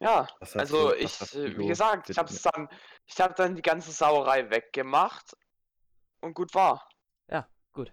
Ja, 0.00 0.28
Was 0.40 0.56
also 0.56 0.90
du- 0.90 1.04
was 1.04 1.34
ich, 1.34 1.36
äh, 1.36 1.58
wie 1.58 1.66
gesagt, 1.66 2.08
ich 2.10 2.16
habe 2.18 2.32
dann, 2.52 2.68
ich 3.06 3.20
habe 3.20 3.34
dann 3.34 3.54
die 3.54 3.62
ganze 3.62 3.92
Sauerei 3.92 4.48
weggemacht 4.50 5.34
und 6.22 6.34
gut 6.34 6.54
war. 6.54 6.88
Ja, 7.28 7.46
gut. 7.72 7.92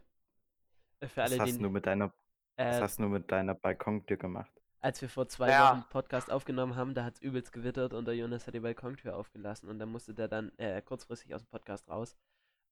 Äh, 1.02 1.08
Für 1.08 1.22
Was 1.24 1.32
alle, 1.32 1.42
hast 1.42 1.58
die, 1.58 1.62
du 1.62 1.70
mit 1.70 1.86
deiner, 1.86 2.14
was 2.56 2.78
äh, 2.78 2.82
hast 2.82 3.00
du 3.00 3.04
mit 3.04 3.32
deiner 3.32 3.56
Balkontür 3.56 4.18
gemacht? 4.18 4.52
als 4.80 5.02
wir 5.02 5.10
vor 5.10 5.28
zwei 5.28 5.50
Ja. 5.50 5.72
Wochen 5.72 5.90
Podcast 5.90 6.32
aufgenommen 6.32 6.76
haben, 6.76 6.94
da 6.94 7.04
hat 7.04 7.16
es 7.16 7.22
übelst 7.22 7.52
gewittert 7.52 7.94
und 7.94 8.06
der 8.06 8.16
Jonas 8.16 8.48
hat 8.48 8.54
die 8.54 8.60
Balkontür 8.60 9.18
aufgelassen 9.18 9.68
und 9.70 9.80
dann 9.80 9.90
musste 9.90 10.14
der 10.14 10.28
dann 10.30 10.52
äh, 10.60 10.82
kurzfristig 10.82 11.34
aus 11.36 11.42
dem 11.42 11.48
Podcast 11.50 11.90
raus. 11.90 12.16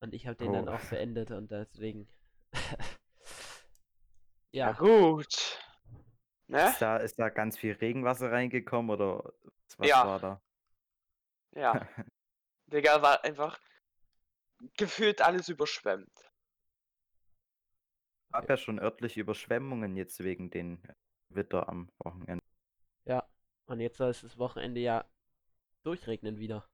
Und 0.02 0.14
ich 0.14 0.28
habe 0.28 0.36
den 0.38 0.54
dann 0.54 0.70
Oh. 0.70 0.74
auch 0.74 0.80
beendet 0.90 1.32
und 1.32 1.52
deswegen. 1.52 2.08
Ja, 4.52 4.68
ja, 4.68 4.72
gut. 4.72 5.60
Ne? 6.48 6.70
Ist 6.70 6.82
da, 6.82 6.96
ist 6.98 7.20
da 7.20 7.28
ganz 7.28 7.58
viel 7.58 7.74
Regenwasser 7.74 8.32
reingekommen 8.32 8.90
oder 8.90 9.34
was 9.78 9.88
Ja. 9.90 10.08
war 10.08 10.20
da? 10.20 10.42
Ja. 11.52 11.74
Digga, 12.68 13.02
war 13.02 13.24
einfach 13.26 13.60
gefühlt 14.78 15.22
alles 15.22 15.50
überschwemmt. 15.50 16.32
gab 18.32 18.50
ja 18.50 18.56
schon 18.58 18.80
örtliche 18.80 19.20
Überschwemmungen 19.22 19.98
jetzt 19.98 20.24
wegen 20.24 20.50
den 20.50 20.82
Witter 21.30 21.68
am 21.68 21.92
Wochenende. 22.00 22.44
ja. 23.06 23.28
Und 23.68 23.80
jetzt 23.82 23.98
soll 23.98 24.12
es 24.12 24.22
das 24.22 24.38
Wochenende 24.38 24.80
ja 24.80 25.04
durchregnen 25.84 26.38
wieder. 26.38 26.70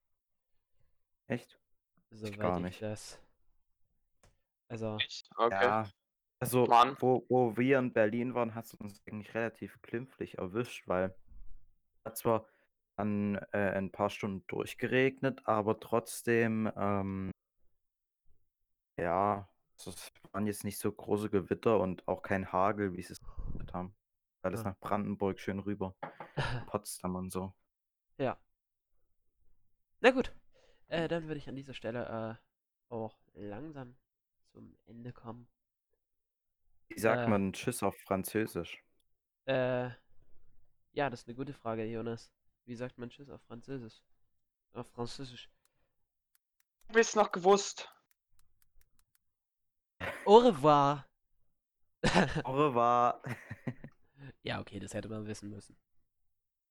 Echt? 1.27 1.59
Soweit 2.11 2.37
gar 2.39 2.57
ich 2.57 2.63
nicht. 2.63 2.81
das. 2.81 3.19
Also, 4.71 4.97
Okay. 5.35 5.63
Ja. 5.65 5.89
Also, 6.39 6.65
Mann. 6.65 6.95
wo, 6.99 7.25
wo 7.27 7.57
wir 7.57 7.77
in 7.77 7.91
Berlin 7.91 8.33
waren, 8.33 8.55
hat 8.55 8.65
es 8.65 8.73
uns 8.75 9.01
eigentlich 9.05 9.33
relativ 9.35 9.79
glimpflich 9.81 10.37
erwischt, 10.37 10.87
weil 10.87 11.13
hat 12.05 12.17
zwar 12.17 12.47
an 12.95 13.35
äh, 13.51 13.71
ein 13.71 13.91
paar 13.91 14.09
Stunden 14.09 14.45
durchgeregnet, 14.47 15.45
aber 15.45 15.79
trotzdem, 15.79 16.71
ähm, 16.77 17.31
ja, 18.97 19.47
es 19.75 20.11
waren 20.31 20.47
jetzt 20.47 20.63
nicht 20.63 20.79
so 20.79 20.91
große 20.91 21.29
Gewitter 21.29 21.79
und 21.79 22.07
auch 22.07 22.21
kein 22.21 22.51
Hagel, 22.51 22.95
wie 22.95 23.01
sie 23.01 23.13
es 23.13 23.19
gemacht 23.19 23.73
haben. 23.73 23.93
Alles 24.41 24.61
Ja. 24.63 24.69
nach 24.69 24.79
Brandenburg 24.79 25.39
schön 25.39 25.59
rüber, 25.59 25.95
Potsdam 26.67 27.15
und 27.15 27.29
so. 27.31 27.53
ja. 28.17 28.37
Na 29.99 30.11
gut. 30.11 30.33
Äh, 30.87 31.07
dann 31.07 31.27
würde 31.27 31.37
ich 31.37 31.47
an 31.47 31.55
dieser 31.55 31.73
Stelle 31.75 32.39
äh, 32.89 32.93
auch 32.93 33.19
langsam 33.33 33.95
zum 34.51 34.77
Ende 34.85 35.13
kommen. 35.13 35.47
Wie 36.89 36.99
sagt 36.99 37.25
Äh. 37.25 37.27
man 37.27 37.53
Tschüss 37.53 37.81
auf 37.83 37.97
Französisch? 38.01 38.83
Äh, 39.45 39.89
ja, 40.93 41.09
das 41.09 41.21
ist 41.21 41.27
eine 41.27 41.35
gute 41.35 41.53
Frage, 41.53 41.85
Jonas. 41.85 42.31
Wie 42.65 42.75
sagt 42.75 42.97
man 42.97 43.09
Tschüss 43.09 43.29
auf 43.29 43.41
Französisch? 43.43 44.01
Auf 44.73 44.87
Französisch. 44.91 45.49
Du 46.87 46.93
bist 46.93 47.15
noch 47.15 47.31
gewusst. 47.31 47.89
Au 50.25 50.37
revoir. 50.39 51.05
Au 52.43 52.53
revoir. 52.53 53.21
ja, 54.43 54.59
okay, 54.59 54.79
das 54.79 54.93
hätte 54.93 55.09
man 55.09 55.25
wissen 55.25 55.49
müssen. 55.49 55.75